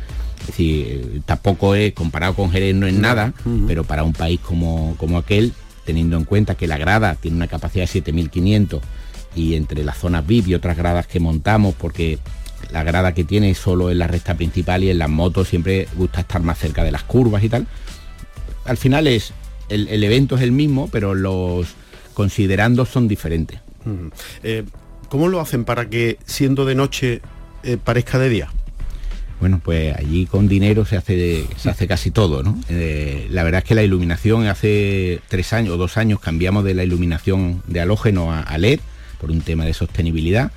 Es 0.43 0.47
decir, 0.49 0.87
eh, 0.87 1.21
tampoco 1.25 1.75
es, 1.75 1.95
comparado 1.95 2.35
con 2.35 2.51
Jerez 2.51 2.75
no 2.75 2.87
es 2.87 2.93
nada, 2.93 3.33
pero 3.67 3.85
para 3.85 4.05
un 4.05 4.13
país 4.13 4.39
como, 4.41 4.97
como 4.99 5.17
aquel, 5.17 5.55
teniendo 5.87 6.19
en 6.19 6.25
cuenta 6.25 6.57
que 6.57 6.67
la 6.67 6.77
grada 6.77 7.15
tiene 7.15 7.39
una 7.39 7.47
capacidad 7.47 7.85
de 7.85 7.89
7.500 8.03 8.83
y 9.35 9.55
entre 9.55 9.83
las 9.83 9.97
zonas 9.97 10.27
VIP 10.27 10.49
y 10.49 10.55
otras 10.55 10.77
gradas 10.77 11.07
que 11.07 11.21
montamos, 11.21 11.75
porque 11.75 12.19
la 12.73 12.85
grada 12.85 13.15
que 13.15 13.25
tiene 13.25 13.55
solo 13.55 13.91
en 13.91 13.99
la 13.99 14.07
recta 14.07 14.35
principal 14.35 14.85
y 14.85 14.91
en 14.91 14.99
las 14.99 15.11
motos 15.11 15.49
siempre 15.49 15.89
gusta 15.97 16.21
estar 16.21 16.43
más 16.43 16.59
cerca 16.59 16.85
de 16.85 16.93
las 16.93 17.03
curvas 17.03 17.43
y 17.43 17.49
tal. 17.49 17.67
Al 18.65 18.77
final 18.77 19.07
es, 19.07 19.33
el, 19.69 19.89
el 19.89 20.05
evento 20.05 20.37
es 20.37 20.43
el 20.43 20.53
mismo, 20.53 20.89
pero 20.91 21.15
los 21.15 21.75
considerando 22.15 22.87
son 22.87 23.09
diferentes. 23.09 23.61
Mm. 23.85 24.09
Eh, 24.43 24.65
¿Cómo 25.09 25.29
lo 25.29 25.41
hacen 25.41 25.65
para 25.65 25.89
que 25.91 26.19
siendo 26.25 26.65
de 26.65 26.75
noche 26.75 27.21
eh, 27.63 27.77
parezca 27.83 28.19
de 28.19 28.29
día? 28.29 28.49
Bueno, 29.41 29.61
pues 29.63 29.95
allí 29.95 30.27
con 30.27 30.49
dinero 30.49 30.87
se 30.87 30.97
hace, 30.97 31.45
se 31.57 31.69
hace 31.69 31.87
casi 31.87 32.11
todo, 32.11 32.43
¿no? 32.43 32.59
Eh, 32.71 33.27
la 33.31 33.43
verdad 33.43 33.59
es 33.59 33.65
que 33.65 33.75
la 33.75 33.83
iluminación 33.83 34.47
hace 34.47 35.21
tres 35.29 35.53
años 35.53 35.75
o 35.75 35.77
dos 35.77 35.99
años 35.99 36.21
cambiamos 36.21 36.65
de 36.65 36.73
la 36.73 36.85
iluminación 36.85 37.63
de 37.67 37.81
halógeno 37.81 38.33
a, 38.33 38.41
a 38.41 38.59
LED 38.59 38.81
por 39.21 39.31
un 39.31 39.43
tema 39.43 39.65
de 39.65 39.75
sostenibilidad 39.75 40.51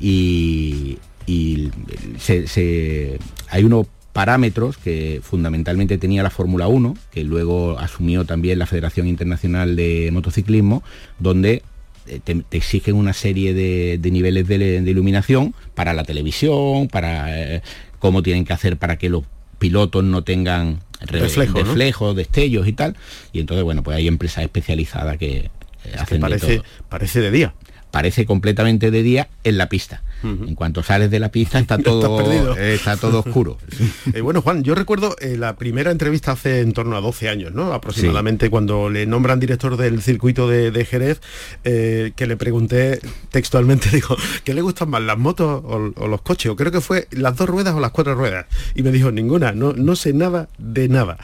y, 0.00 0.98
y 1.26 1.70
se- 2.18 2.46
se- 2.46 3.18
hay 3.48 3.64
unos 3.64 3.86
parámetros 4.12 4.78
que 4.78 5.20
fundamentalmente 5.22 5.98
tenía 5.98 6.22
la 6.22 6.30
Fórmula 6.30 6.68
1, 6.68 6.96
que 7.10 7.22
luego 7.22 7.78
asumió 7.78 8.24
también 8.24 8.58
la 8.58 8.64
Federación 8.64 9.08
Internacional 9.08 9.76
de 9.76 10.08
Motociclismo, 10.10 10.82
donde 11.18 11.62
eh, 12.06 12.20
te, 12.24 12.42
exigen 12.52 12.94
una 12.96 13.12
serie 13.12 13.52
de, 13.52 13.98
niveles 14.10 14.48
de, 14.48 14.82
iluminación 14.86 15.54
para 15.74 15.92
la 15.92 16.04
televisión, 16.04 16.88
para 16.88 17.56
eh, 17.56 17.62
cómo 17.98 18.22
tienen 18.22 18.46
que 18.46 18.54
hacer 18.54 18.78
para 18.78 18.96
que 18.96 19.10
los 19.10 19.24
pilotos 19.58 20.02
no 20.02 20.22
tengan 20.24 20.80
reflejos, 21.00 22.16
destellos 22.16 22.66
y 22.68 22.72
tal. 22.72 22.96
Y 23.34 23.40
entonces, 23.40 23.64
bueno, 23.64 23.82
pues 23.82 23.98
hay 23.98 24.08
empresas 24.08 24.44
especializadas 24.44 25.18
que 25.18 25.50
hacen 25.98 26.20
parece, 26.20 26.62
parece 26.88 27.20
de 27.20 27.30
día. 27.30 27.54
Parece 27.90 28.26
completamente 28.26 28.90
de 28.90 29.02
día 29.02 29.28
en 29.44 29.58
la 29.58 29.68
pista. 29.68 30.02
En 30.22 30.54
cuanto 30.54 30.82
sales 30.82 31.10
de 31.10 31.20
la 31.20 31.30
pista 31.30 31.58
está 31.58 31.78
todo, 31.82 32.56
está 32.56 32.96
todo 32.96 33.20
oscuro. 33.20 33.58
Eh, 34.12 34.20
bueno, 34.20 34.40
Juan, 34.40 34.62
yo 34.62 34.74
recuerdo 34.74 35.16
eh, 35.20 35.36
la 35.36 35.56
primera 35.56 35.90
entrevista 35.90 36.32
hace 36.32 36.60
en 36.60 36.72
torno 36.72 36.96
a 36.96 37.00
12 37.00 37.28
años, 37.28 37.52
¿no? 37.52 37.72
Aproximadamente 37.72 38.50
cuando 38.50 38.88
le 38.88 39.04
nombran 39.04 39.40
director 39.40 39.76
del 39.76 40.00
circuito 40.00 40.48
de, 40.48 40.84
Jerez, 40.84 41.20
eh, 41.64 42.12
que 42.14 42.26
le 42.26 42.36
pregunté 42.36 43.00
textualmente, 43.30 43.90
dijo, 43.92 44.16
¿qué 44.44 44.54
le 44.54 44.62
gustan 44.62 44.90
más, 44.90 45.02
las 45.02 45.18
motos 45.18 45.62
o, 45.64 46.06
los 46.06 46.22
coches? 46.22 46.52
O 46.52 46.56
creo 46.56 46.72
que 46.72 46.80
fue 46.80 47.08
las 47.10 47.36
dos 47.36 47.48
ruedas 47.48 47.74
o 47.74 47.80
las 47.80 47.90
cuatro 47.90 48.14
ruedas. 48.14 48.46
Y 48.74 48.82
me 48.82 48.92
dijo, 48.92 49.10
ninguna, 49.10 49.52
no, 49.52 49.72
no 49.72 49.96
sé 49.96 50.12
nada 50.12 50.48
de 50.58 50.88
nada. 50.88 51.18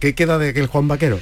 ¿Qué 0.00 0.14
queda 0.14 0.38
de 0.38 0.50
aquel 0.50 0.66
Juan 0.66 0.88
Vaquero? 0.88 1.18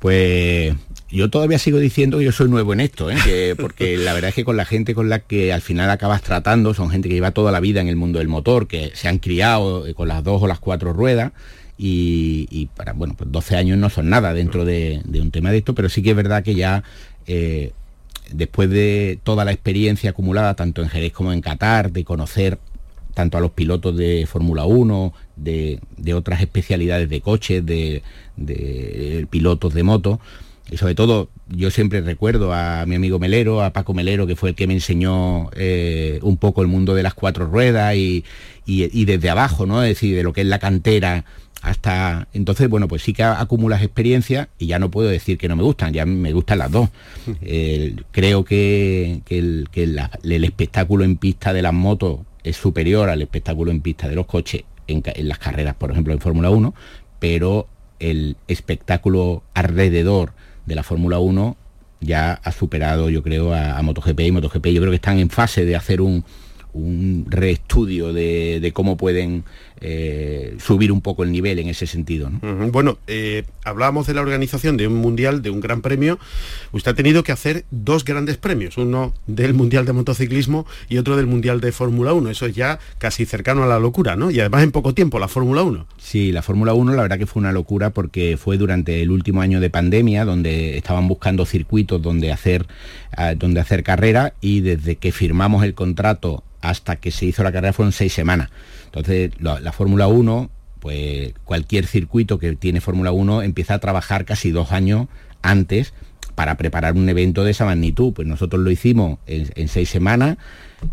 Pues 0.00 0.74
yo 1.12 1.28
todavía 1.28 1.58
sigo 1.58 1.78
diciendo 1.78 2.18
que 2.18 2.24
yo 2.24 2.32
soy 2.32 2.48
nuevo 2.48 2.72
en 2.72 2.80
esto, 2.80 3.10
¿eh? 3.10 3.54
porque 3.58 3.98
la 3.98 4.14
verdad 4.14 4.30
es 4.30 4.34
que 4.34 4.44
con 4.44 4.56
la 4.56 4.64
gente 4.64 4.94
con 4.94 5.10
la 5.10 5.18
que 5.18 5.52
al 5.52 5.60
final 5.60 5.90
acabas 5.90 6.22
tratando, 6.22 6.72
son 6.72 6.90
gente 6.90 7.08
que 7.08 7.14
lleva 7.14 7.32
toda 7.32 7.52
la 7.52 7.60
vida 7.60 7.82
en 7.82 7.88
el 7.88 7.96
mundo 7.96 8.18
del 8.18 8.28
motor, 8.28 8.66
que 8.66 8.92
se 8.94 9.08
han 9.08 9.18
criado 9.18 9.84
con 9.94 10.08
las 10.08 10.24
dos 10.24 10.42
o 10.42 10.46
las 10.46 10.58
cuatro 10.58 10.94
ruedas, 10.94 11.32
y, 11.84 12.68
para, 12.76 12.92
bueno, 12.92 13.14
pues 13.16 13.30
12 13.32 13.56
años 13.56 13.76
no 13.76 13.90
son 13.90 14.08
nada 14.08 14.32
dentro 14.32 14.64
de, 14.64 15.02
un 15.20 15.30
tema 15.32 15.50
de 15.50 15.58
esto, 15.58 15.74
pero 15.74 15.88
sí 15.88 16.00
que 16.02 16.10
es 16.10 16.16
verdad 16.16 16.44
que 16.44 16.54
ya 16.54 16.84
eh, 17.26 17.72
después 18.32 18.70
de 18.70 19.18
toda 19.24 19.44
la 19.44 19.52
experiencia 19.52 20.10
acumulada, 20.10 20.54
tanto 20.54 20.82
en 20.82 20.88
Jerez 20.88 21.12
como 21.12 21.32
en 21.32 21.40
Qatar, 21.40 21.90
de 21.90 22.04
conocer 22.04 22.58
tanto 23.14 23.36
a 23.36 23.40
los 23.40 23.50
pilotos 23.50 23.96
de 23.96 24.26
Fórmula 24.30 24.64
1, 24.64 25.12
de, 25.36 25.80
otras 26.14 26.40
especialidades 26.40 27.10
de 27.10 27.20
coches, 27.20 27.66
de 27.66 28.02
pilotos 29.28 29.74
de 29.74 29.82
moto, 29.82 30.20
y 30.72 30.78
sobre 30.78 30.94
todo 30.94 31.28
yo 31.48 31.70
siempre 31.70 32.00
recuerdo 32.00 32.54
a 32.54 32.86
mi 32.86 32.94
amigo 32.94 33.18
Melero, 33.18 33.62
a 33.62 33.74
Paco 33.74 33.92
Melero, 33.92 34.26
que 34.26 34.36
fue 34.36 34.50
el 34.50 34.54
que 34.54 34.66
me 34.66 34.72
enseñó 34.72 35.50
eh, 35.54 36.18
un 36.22 36.38
poco 36.38 36.62
el 36.62 36.68
mundo 36.68 36.94
de 36.94 37.02
las 37.02 37.12
cuatro 37.12 37.46
ruedas 37.46 37.94
y, 37.94 38.24
desde 38.66 39.28
abajo, 39.28 39.66
¿no? 39.66 39.82
Es 39.82 39.90
decir, 39.90 40.16
de 40.16 40.22
lo 40.22 40.32
que 40.32 40.40
es 40.40 40.46
la 40.46 40.58
cantera 40.58 41.26
hasta 41.60 42.26
entonces 42.32 42.68
bueno 42.68 42.88
pues 42.88 43.02
sí 43.02 43.12
que 43.12 43.22
acumulas 43.22 43.82
experiencia 43.82 44.48
y 44.58 44.66
ya 44.66 44.80
no 44.80 44.90
puedo 44.90 45.08
decir 45.08 45.38
que 45.38 45.46
no 45.46 45.54
me 45.54 45.62
gustan 45.62 45.92
ya 45.92 46.04
me 46.04 46.32
gustan 46.32 46.58
las 46.58 46.72
dos 46.72 46.88
creo 48.10 48.44
que, 48.44 49.22
el, 49.28 49.68
el, 49.72 50.44
espectáculo 50.44 51.04
en 51.04 51.18
pista 51.18 51.52
de 51.52 51.62
las 51.62 51.72
motos 51.72 52.18
es 52.42 52.56
superior 52.56 53.08
al 53.10 53.22
espectáculo 53.22 53.70
en 53.70 53.80
pista 53.80 54.08
de 54.08 54.16
los 54.16 54.26
coches 54.26 54.64
en, 54.88 55.04
en 55.06 55.28
las 55.28 55.38
carreras 55.38 55.76
por 55.76 55.92
ejemplo 55.92 56.12
en 56.12 56.18
Fórmula 56.18 56.50
1 56.50 56.74
pero 57.20 57.68
el 58.00 58.36
espectáculo 58.48 59.44
alrededor 59.54 60.32
de 60.66 60.74
la 60.74 60.82
Fórmula 60.82 61.18
1 61.18 61.56
ya 62.00 62.32
ha 62.32 62.52
superado, 62.52 63.10
yo 63.10 63.22
creo, 63.22 63.54
a, 63.54 63.80
MotoGP 63.80 64.20
y 64.20 64.32
MotoGP. 64.32 64.66
Yo 64.68 64.80
creo 64.80 64.90
que 64.90 64.96
están 64.96 65.18
en 65.18 65.30
fase 65.30 65.64
de 65.64 65.76
hacer 65.76 66.00
un, 66.00 66.24
un 66.72 67.26
reestudio 67.28 68.12
de, 68.12 68.70
cómo 68.74 68.96
pueden 68.96 69.44
eh, 69.80 70.56
subir 70.58 70.92
un 70.92 71.00
poco 71.00 71.22
el 71.22 71.32
nivel 71.32 71.58
en 71.58 71.68
ese 71.68 71.86
sentido. 71.86 72.30
Bueno, 72.70 72.98
eh, 73.06 73.44
hablábamos 73.64 74.06
de 74.06 74.14
la 74.14 74.20
organización 74.20 74.76
de 74.76 74.86
un 74.86 74.94
mundial, 74.94 75.42
de 75.42 75.50
un 75.50 75.60
gran 75.60 75.82
premio. 75.82 76.18
Usted 76.72 76.92
ha 76.92 76.94
tenido 76.94 77.22
que 77.22 77.32
hacer 77.32 77.64
dos 77.70 78.04
grandes 78.04 78.36
premios, 78.36 78.78
uno 78.78 79.12
del 79.26 79.54
mundial 79.54 79.84
de 79.84 79.92
motociclismo 79.92 80.66
y 80.88 80.98
otro 80.98 81.16
del 81.16 81.26
mundial 81.26 81.60
de 81.60 81.72
Fórmula 81.72 82.12
1. 82.12 82.30
Eso 82.30 82.46
es 82.46 82.54
ya 82.54 82.78
casi 82.98 83.26
cercano 83.26 83.64
a 83.64 83.66
la 83.66 83.78
locura, 83.78 84.16
¿no? 84.16 84.30
Y 84.30 84.40
además 84.40 84.62
en 84.62 84.72
poco 84.72 84.94
tiempo, 84.94 85.18
la 85.18 85.28
Fórmula 85.28 85.62
1. 85.62 85.86
Sí, 85.98 86.32
la 86.32 86.42
Fórmula 86.42 86.74
1 86.74 86.94
la 86.94 87.02
verdad 87.02 87.18
que 87.18 87.26
fue 87.26 87.40
una 87.40 87.52
locura 87.52 87.90
porque 87.90 88.36
fue 88.36 88.56
durante 88.56 89.02
el 89.02 89.10
último 89.10 89.40
año 89.40 89.60
de 89.60 89.70
pandemia 89.70 90.24
donde 90.24 90.76
estaban 90.76 91.08
buscando 91.08 91.44
circuitos 91.44 92.00
donde 92.00 92.32
hacer, 92.32 92.66
ah, 93.16 93.34
donde 93.34 93.60
hacer 93.60 93.82
carrera 93.82 94.34
y 94.40 94.60
desde 94.60 94.96
que 94.96 95.12
firmamos 95.12 95.64
el 95.64 95.74
contrato 95.74 96.44
hasta 96.62 96.96
que 96.96 97.10
se 97.10 97.26
hizo 97.26 97.42
la 97.42 97.52
carrera 97.52 97.72
fueron 97.72 97.92
seis 97.92 98.12
semanas. 98.14 98.48
Entonces, 98.86 99.32
la, 99.40 99.72
Fórmula 99.72 100.06
1, 100.06 100.50
pues 100.80 101.34
cualquier 101.44 101.86
circuito 101.86 102.38
que 102.38 102.54
tiene 102.56 102.80
Fórmula 102.80 103.12
1 103.12 103.42
empieza 103.42 103.74
a 103.74 103.78
trabajar 103.78 104.24
casi 104.24 104.50
dos 104.50 104.72
años 104.72 105.08
antes 105.42 105.92
para 106.34 106.56
preparar 106.56 106.94
un 106.94 107.08
evento 107.08 107.44
de 107.44 107.50
esa 107.50 107.64
magnitud. 107.64 108.12
Pues 108.14 108.28
nosotros 108.28 108.62
lo 108.62 108.70
hicimos 108.70 109.18
en, 109.26 109.68
seis 109.68 109.88
semanas, 109.88 110.38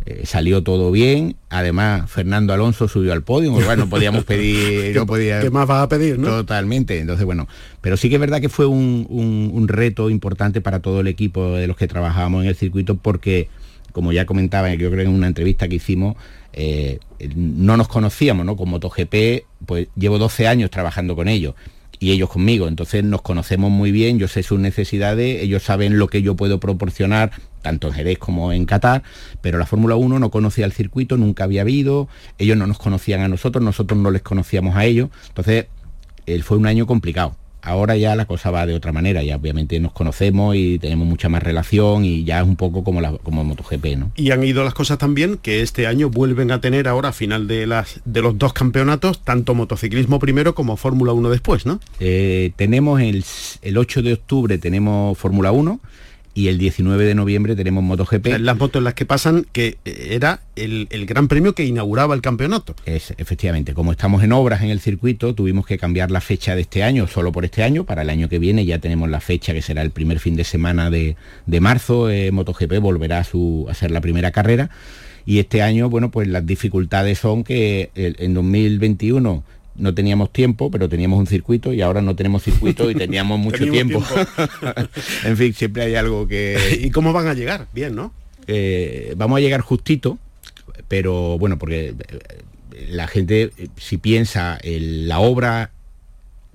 eh, 0.05 0.23
salió 0.25 0.63
todo 0.63 0.91
bien. 0.91 1.35
Además, 1.49 2.09
Fernando 2.09 2.51
Alonso 2.51 2.87
subió 2.87 3.13
al 3.13 3.21
podio, 3.21 3.51
bueno, 3.51 3.75
no 3.75 3.89
podíamos 3.89 4.23
pedir... 4.25 4.95
no 4.95 5.05
podía, 5.05 5.39
¿Qué 5.39 5.51
más 5.51 5.67
vas 5.67 5.83
a 5.83 5.89
pedir, 5.89 6.17
no? 6.17 6.29
Totalmente. 6.29 6.99
Entonces, 6.99 7.25
bueno, 7.25 7.47
pero 7.81 7.95
sí 7.95 8.09
que 8.09 8.15
es 8.15 8.21
verdad 8.21 8.41
que 8.41 8.49
fue 8.49 8.65
un, 8.65 9.05
un 9.07 9.67
reto 9.67 10.09
importante 10.09 10.61
para 10.61 10.79
todo 10.79 11.01
el 11.01 11.07
equipo 11.07 11.53
de 11.55 11.67
los 11.67 11.77
que 11.77 11.87
trabajábamos 11.87 12.43
en 12.43 12.49
el 12.49 12.55
circuito 12.55 12.95
porque 12.95 13.49
como 13.91 14.11
ya 14.11 14.25
comentaba, 14.25 14.73
yo 14.73 14.91
creo 14.91 15.05
en 15.05 15.13
una 15.13 15.27
entrevista 15.27 15.67
que 15.67 15.75
hicimos, 15.75 16.15
eh, 16.53 16.99
no 17.35 17.77
nos 17.77 17.87
conocíamos, 17.87 18.45
¿no? 18.45 18.55
Con 18.55 18.69
MotoGP, 18.69 19.45
pues 19.65 19.87
llevo 19.95 20.17
12 20.17 20.47
años 20.47 20.71
trabajando 20.71 21.15
con 21.15 21.27
ellos 21.27 21.55
y 21.99 22.11
ellos 22.11 22.29
conmigo, 22.29 22.67
entonces 22.67 23.03
nos 23.03 23.21
conocemos 23.21 23.69
muy 23.69 23.91
bien, 23.91 24.19
yo 24.19 24.29
sé 24.29 24.41
sus 24.41 24.59
necesidades, 24.59 25.43
ellos 25.43 25.63
saben 25.63 25.99
lo 25.99 26.07
que 26.07 26.21
yo 26.21 26.35
puedo 26.35 26.59
proporcionar, 26.59 27.31
tanto 27.61 27.87
en 27.87 27.93
Jerez 27.93 28.17
como 28.17 28.53
en 28.53 28.65
Qatar, 28.65 29.03
pero 29.41 29.57
la 29.57 29.65
Fórmula 29.65 29.95
1 29.97 30.17
no 30.17 30.31
conocía 30.31 30.65
el 30.65 30.71
circuito, 30.71 31.17
nunca 31.17 31.43
había 31.43 31.61
habido, 31.61 32.07
ellos 32.37 32.55
no 32.55 32.67
nos 32.67 32.79
conocían 32.79 33.19
a 33.19 33.27
nosotros, 33.27 33.61
nosotros 33.63 33.99
no 33.99 34.11
les 34.11 34.21
conocíamos 34.21 34.77
a 34.77 34.85
ellos, 34.85 35.09
entonces 35.27 35.65
él 36.25 36.43
fue 36.43 36.57
un 36.57 36.67
año 36.67 36.87
complicado 36.87 37.35
ahora 37.61 37.95
ya 37.97 38.15
la 38.15 38.25
cosa 38.25 38.51
va 38.51 38.65
de 38.65 38.73
otra 38.73 38.91
manera, 38.91 39.23
ya 39.23 39.35
obviamente 39.35 39.79
nos 39.79 39.91
conocemos 39.91 40.55
y 40.55 40.79
tenemos 40.79 41.07
mucha 41.07 41.29
más 41.29 41.43
relación 41.43 42.05
y 42.05 42.23
ya 42.23 42.39
es 42.39 42.47
un 42.47 42.55
poco 42.55 42.83
como, 42.83 43.01
la, 43.01 43.11
como 43.17 43.43
MotoGP, 43.43 43.85
¿no? 43.97 44.11
Y 44.15 44.31
han 44.31 44.43
ido 44.43 44.63
las 44.63 44.73
cosas 44.73 44.97
también 44.97 45.37
que 45.37 45.61
este 45.61 45.87
año 45.87 46.09
vuelven 46.09 46.51
a 46.51 46.61
tener 46.61 46.87
ahora 46.87 47.09
a 47.09 47.13
final 47.13 47.47
de, 47.47 47.67
las, 47.67 48.01
de 48.05 48.21
los 48.21 48.37
dos 48.37 48.53
campeonatos, 48.53 49.23
tanto 49.23 49.55
motociclismo 49.55 50.19
primero 50.19 50.55
como 50.55 50.77
Fórmula 50.77 51.13
1 51.13 51.29
después, 51.29 51.65
¿no? 51.65 51.79
Eh, 51.99 52.51
tenemos 52.55 53.01
el, 53.01 53.23
el 53.61 53.77
8 53.77 54.01
de 54.01 54.13
octubre 54.13 54.57
tenemos 54.57 55.17
Fórmula 55.17 55.51
1 55.51 55.79
y 56.33 56.47
el 56.47 56.57
19 56.57 57.05
de 57.05 57.15
noviembre 57.15 57.55
tenemos 57.55 57.83
MotoGP. 57.83 58.39
Las 58.39 58.57
motos 58.57 58.79
en 58.79 58.83
las 58.85 58.93
que 58.93 59.05
pasan, 59.05 59.45
que 59.51 59.77
era 59.85 60.41
el, 60.55 60.87
gran 61.05 61.27
premio 61.27 61.53
que 61.53 61.65
inauguraba 61.65 62.15
el 62.15 62.21
campeonato. 62.21 62.75
Es, 62.85 63.13
efectivamente, 63.17 63.73
como 63.73 63.91
estamos 63.91 64.23
en 64.23 64.31
obras 64.31 64.61
en 64.61 64.69
el 64.69 64.79
circuito, 64.79 65.33
tuvimos 65.33 65.65
que 65.65 65.77
cambiar 65.77 66.11
la 66.11 66.21
fecha 66.21 66.55
de 66.55 66.61
este 66.61 66.83
año, 66.83 67.07
solo 67.07 67.31
por 67.31 67.45
este 67.45 67.63
año, 67.63 67.83
para 67.83 68.03
el 68.03 68.09
año 68.09 68.29
que 68.29 68.39
viene 68.39 68.65
ya 68.65 68.79
tenemos 68.79 69.09
la 69.09 69.19
fecha 69.19 69.53
que 69.53 69.61
será 69.61 69.81
el 69.81 69.91
primer 69.91 70.19
fin 70.19 70.35
de 70.35 70.43
semana 70.43 70.89
de, 70.89 71.15
marzo, 71.59 72.09
eh, 72.09 72.31
MotoGP 72.31 72.79
volverá 72.79 73.19
a, 73.19 73.23
su, 73.23 73.67
a 73.69 73.73
ser 73.73 73.91
la 73.91 74.01
primera 74.01 74.31
carrera. 74.31 74.69
Y 75.25 75.39
este 75.39 75.61
año, 75.61 75.89
bueno, 75.89 76.09
pues 76.09 76.27
las 76.27 76.45
dificultades 76.45 77.19
son 77.19 77.43
que 77.43 77.91
en 77.93 78.33
2021 78.33 79.43
no 79.79 79.93
teníamos 79.93 80.31
tiempo, 80.31 80.69
pero 80.69 80.87
teníamos 80.89 81.19
un 81.19 81.27
circuito 81.27 81.73
y 81.73 81.81
ahora 81.81 82.01
no 82.01 82.15
tenemos 82.15 82.43
circuito 82.43 82.89
y 82.91 82.95
teníamos 82.95 83.39
mucho 83.39 83.69
tiempo. 83.69 84.03
en 85.23 85.37
fin, 85.37 85.53
siempre 85.53 85.83
hay 85.83 85.95
algo 85.95 86.27
que... 86.27 86.79
¿Y 86.83 86.91
cómo 86.91 87.13
van 87.13 87.27
a 87.27 87.33
llegar? 87.33 87.67
Bien, 87.73 87.95
¿no? 87.95 88.13
Eh, 88.47 89.13
vamos 89.17 89.37
a 89.37 89.41
llegar 89.41 89.61
justito, 89.61 90.17
pero 90.87 91.37
bueno, 91.37 91.57
porque 91.57 91.89
eh, 91.89 92.85
la 92.89 93.07
gente, 93.07 93.51
si 93.77 93.97
piensa, 93.97 94.59
la 94.63 95.19
obra 95.19 95.71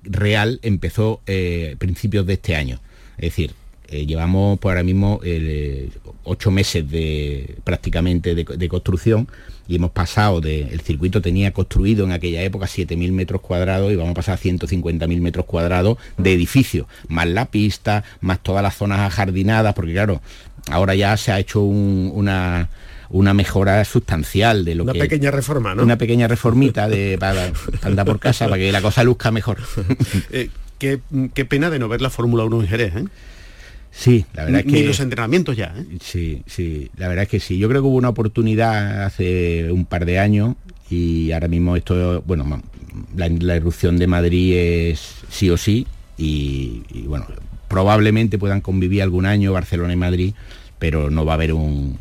real 0.03 0.59
empezó 0.61 1.21
eh, 1.25 1.75
principios 1.77 2.25
de 2.25 2.33
este 2.33 2.55
año. 2.55 2.79
Es 3.17 3.31
decir, 3.31 3.53
llevamos 3.89 4.59
por 4.59 4.71
ahora 4.71 4.83
mismo 4.83 5.21
ocho 6.23 6.51
meses 6.51 6.89
de 6.89 7.55
prácticamente 7.63 8.35
de 8.35 8.69
construcción 8.69 9.27
y 9.67 9.75
hemos 9.75 9.91
pasado 9.91 10.41
de, 10.41 10.61
el 10.61 10.81
circuito 10.81 11.21
tenía 11.21 11.51
construido 11.51 12.05
en 12.05 12.11
aquella 12.11 12.43
época 12.43 12.67
7.000 12.67 13.11
metros 13.11 13.41
cuadrados 13.41 13.91
y 13.91 13.95
vamos 13.95 14.11
a 14.11 14.15
pasar 14.15 14.35
a 14.35 14.41
150.000 14.41 15.21
metros 15.21 15.45
cuadrados 15.45 15.97
de 16.17 16.33
edificio, 16.33 16.87
más 17.07 17.27
la 17.27 17.45
pista, 17.45 18.03
más 18.21 18.41
todas 18.41 18.61
las 18.61 18.75
zonas 18.75 18.99
ajardinadas, 18.99 19.73
porque 19.73 19.93
claro, 19.93 20.21
ahora 20.69 20.95
ya 20.95 21.15
se 21.17 21.31
ha 21.31 21.39
hecho 21.39 21.61
una 21.61 22.69
una 23.07 23.35
mejora 23.35 23.85
sustancial 23.85 24.65
de 24.65 24.73
lo 24.73 24.83
una 24.83 24.93
que... 24.93 24.99
Una 24.99 25.05
pequeña 25.05 25.31
reforma, 25.31 25.75
¿no? 25.75 25.83
Una 25.83 25.97
pequeña 25.97 26.27
reformita 26.27 26.89
de, 26.89 27.17
para 27.19 27.51
andar 27.83 28.05
por 28.05 28.19
casa, 28.19 28.45
para 28.45 28.57
que 28.57 28.71
la 28.71 28.81
cosa 28.81 29.03
luzca 29.03 29.31
mejor. 29.31 29.59
Eh, 30.31 30.49
qué, 30.79 30.99
qué, 31.33 31.45
pena 31.45 31.69
de 31.69 31.77
no 31.77 31.87
ver 31.87 32.01
la 32.01 32.09
Fórmula 32.09 32.43
1 32.45 32.61
en 32.61 32.67
Jerez, 32.67 32.95
¿eh? 32.95 33.05
Sí, 33.97 34.25
la 34.33 34.43
verdad 34.43 34.59
es 34.59 34.65
que... 34.65 34.71
Ni 34.73 34.83
los 34.83 34.99
entrenamientos 34.99 35.55
ya, 35.55 35.73
¿eh? 35.77 35.97
Sí, 36.01 36.43
sí, 36.45 36.91
la 36.97 37.07
verdad 37.07 37.23
es 37.23 37.29
que 37.29 37.39
sí. 37.39 37.57
Yo 37.57 37.69
creo 37.69 37.81
que 37.81 37.87
hubo 37.87 37.95
una 37.95 38.09
oportunidad 38.09 39.05
hace 39.05 39.71
un 39.71 39.85
par 39.85 40.05
de 40.05 40.19
años 40.19 40.55
y 40.89 41.31
ahora 41.31 41.47
mismo 41.47 41.75
esto, 41.77 42.21
bueno, 42.27 42.61
la, 43.15 43.29
la 43.29 43.55
irrupción 43.55 43.97
de 43.97 44.07
Madrid 44.07 44.53
es 44.55 45.15
sí 45.29 45.49
o 45.49 45.57
sí 45.57 45.87
y, 46.17 46.83
bueno, 47.07 47.25
probablemente 47.67 48.37
puedan 48.37 48.61
convivir 48.61 49.01
algún 49.01 49.25
año 49.25 49.53
Barcelona 49.53 49.93
y 49.93 49.97
Madrid, 49.97 50.33
pero 50.79 51.09
no 51.09 51.25
va 51.25 51.33
a 51.33 51.35
haber 51.35 51.53
un, 51.53 51.97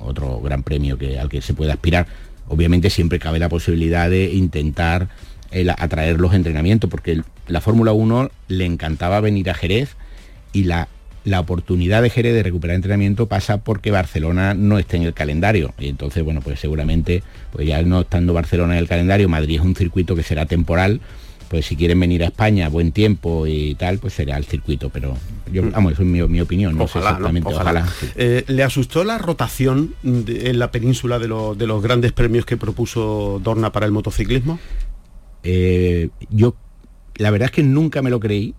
otro 0.00 0.40
gran 0.40 0.62
premio 0.62 0.96
que, 0.96 1.18
al 1.18 1.28
que 1.28 1.42
se 1.42 1.54
pueda 1.54 1.74
aspirar. 1.74 2.06
Obviamente 2.48 2.90
siempre 2.90 3.18
cabe 3.18 3.38
la 3.38 3.48
posibilidad 3.48 4.10
de 4.10 4.32
intentar 4.32 5.08
atraer 5.78 6.20
los 6.20 6.34
entrenamientos, 6.34 6.88
porque 6.88 7.22
la 7.46 7.60
Fórmula 7.60 7.92
1 7.92 8.30
le 8.48 8.64
encantaba 8.64 9.20
venir 9.20 9.50
a 9.50 9.54
Jerez 9.54 9.96
y 10.52 10.64
la, 10.64 10.88
la 11.24 11.40
oportunidad 11.40 12.02
de 12.02 12.10
Jerez 12.10 12.34
de 12.34 12.42
recuperar 12.42 12.76
entrenamiento 12.76 13.26
pasa 13.26 13.58
porque 13.58 13.90
Barcelona 13.90 14.54
no 14.54 14.78
esté 14.78 14.96
en 14.96 15.04
el 15.04 15.14
calendario. 15.14 15.72
Y 15.78 15.88
entonces, 15.88 16.24
bueno, 16.24 16.40
pues 16.40 16.60
seguramente, 16.60 17.22
pues 17.52 17.66
ya 17.66 17.82
no 17.82 18.00
estando 18.00 18.32
Barcelona 18.32 18.74
en 18.74 18.80
el 18.80 18.88
calendario, 18.88 19.28
Madrid 19.28 19.56
es 19.56 19.64
un 19.64 19.76
circuito 19.76 20.16
que 20.16 20.22
será 20.22 20.46
temporal 20.46 21.00
pues 21.52 21.66
si 21.66 21.76
quieren 21.76 22.00
venir 22.00 22.22
a 22.22 22.28
España, 22.28 22.70
buen 22.70 22.92
tiempo 22.92 23.46
y 23.46 23.74
tal, 23.74 23.98
pues 23.98 24.14
será 24.14 24.38
el 24.38 24.46
circuito, 24.46 24.88
pero 24.88 25.18
yo, 25.52 25.62
mm. 25.62 25.72
vamos, 25.72 25.92
eso 25.92 26.00
es 26.00 26.08
mi, 26.08 26.40
opinión, 26.40 26.78
no 26.78 26.84
ojalá, 26.84 27.04
sé 27.04 27.10
exactamente, 27.10 27.52
ojalá. 27.52 27.86
Eh, 28.16 28.44
¿Le 28.46 28.62
asustó 28.62 29.04
la 29.04 29.18
rotación 29.18 29.94
en 30.02 30.58
la 30.58 30.70
península 30.70 31.18
de, 31.18 31.26
de, 31.26 31.66
los 31.66 31.82
grandes 31.82 32.12
premios 32.12 32.46
que 32.46 32.56
propuso 32.56 33.38
Dorna 33.44 33.70
para 33.70 33.84
el 33.84 33.92
motociclismo? 33.92 34.58
Eh, 35.42 36.08
yo, 36.30 36.56
la 37.16 37.30
verdad 37.30 37.50
es 37.50 37.52
que 37.52 37.62
nunca 37.62 38.00
me 38.00 38.08
lo 38.08 38.18
creí, 38.18 38.54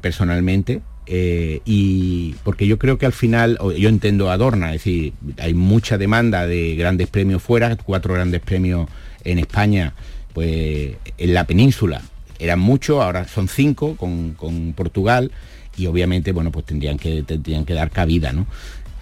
personalmente, 0.00 0.80
eh, 1.06 1.60
y 1.64 2.34
porque 2.44 2.66
yo 2.66 2.78
creo 2.78 2.98
que 2.98 3.06
al 3.06 3.12
final, 3.12 3.58
yo 3.76 3.88
entiendo 3.88 4.30
a 4.30 4.36
Dorna, 4.36 4.68
es 4.68 4.84
decir, 4.84 5.12
hay 5.38 5.54
mucha 5.54 5.98
demanda 5.98 6.46
de 6.46 6.76
grandes 6.76 7.08
premios 7.08 7.42
fuera, 7.42 7.76
cuatro 7.76 8.14
grandes 8.14 8.40
premios 8.40 8.88
en 9.24 9.38
España, 9.38 9.94
pues 10.32 10.96
en 11.18 11.34
la 11.34 11.44
península, 11.44 12.02
eran 12.38 12.60
muchos, 12.60 13.02
ahora 13.02 13.26
son 13.26 13.48
cinco 13.48 13.96
con, 13.96 14.74
Portugal 14.76 15.30
y 15.76 15.86
obviamente, 15.86 16.32
bueno, 16.32 16.52
pues 16.52 16.66
tendrían 16.66 16.98
que, 16.98 17.22
tendrían 17.22 17.64
que 17.64 17.74
dar 17.74 17.90
cabida, 17.90 18.32
¿no? 18.32 18.46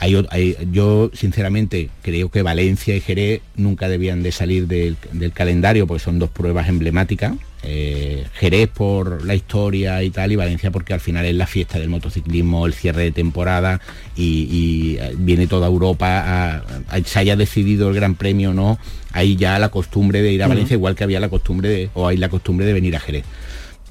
Yo 0.09 1.11
sinceramente 1.13 1.91
creo 2.03 2.31
que 2.31 2.43
Valencia 2.43 2.97
y 2.97 3.01
Jerez 3.01 3.43
nunca 3.57 3.89
debían 3.89 4.23
de 4.23 4.33
salir 4.33 4.67
del, 4.67 4.97
calendario 5.35 5.87
porque 5.87 6.03
son 6.03 6.19
dos 6.19 6.31
pruebas 6.31 6.69
emblemáticas. 6.69 7.35
Eh, 7.63 8.25
Jerez 8.33 8.71
por 8.71 9.23
la 9.27 9.35
historia 9.35 10.03
y 10.03 10.09
tal 10.09 10.33
y 10.33 10.37
Valencia 10.37 10.71
porque 10.71 10.95
al 10.95 11.01
final 11.01 11.27
es 11.27 11.35
la 11.35 11.47
fiesta 11.47 11.79
del 11.79 11.91
motociclismo, 11.91 12.65
el 12.65 12.73
cierre 12.73 13.03
de 13.03 13.13
temporada 13.13 13.83
y, 14.17 14.97
eh, 14.99 15.13
viene 15.19 15.47
toda 15.47 15.67
Europa 15.67 16.63
a, 16.89 17.03
se 17.05 17.19
haya 17.19 17.37
decidido 17.37 17.91
el 17.91 17.95
Gran 17.95 18.15
Premio 18.15 18.51
o 18.51 18.55
no, 18.55 18.79
hay 19.13 19.37
ya 19.37 19.59
la 19.59 19.69
costumbre 19.69 20.23
de 20.23 20.33
ir 20.33 20.43
a 20.43 20.49
Valencia 20.49 20.75
igual 20.75 20.95
que 20.95 21.05
había 21.05 21.21
la 21.21 21.29
costumbre 21.29 21.69
de, 21.69 21.91
o 21.93 22.09
hay 22.09 22.17
la 22.17 22.31
costumbre 22.31 22.65
de 22.65 22.73
venir 22.73 22.97
a 22.97 23.01
Jerez. 23.01 23.25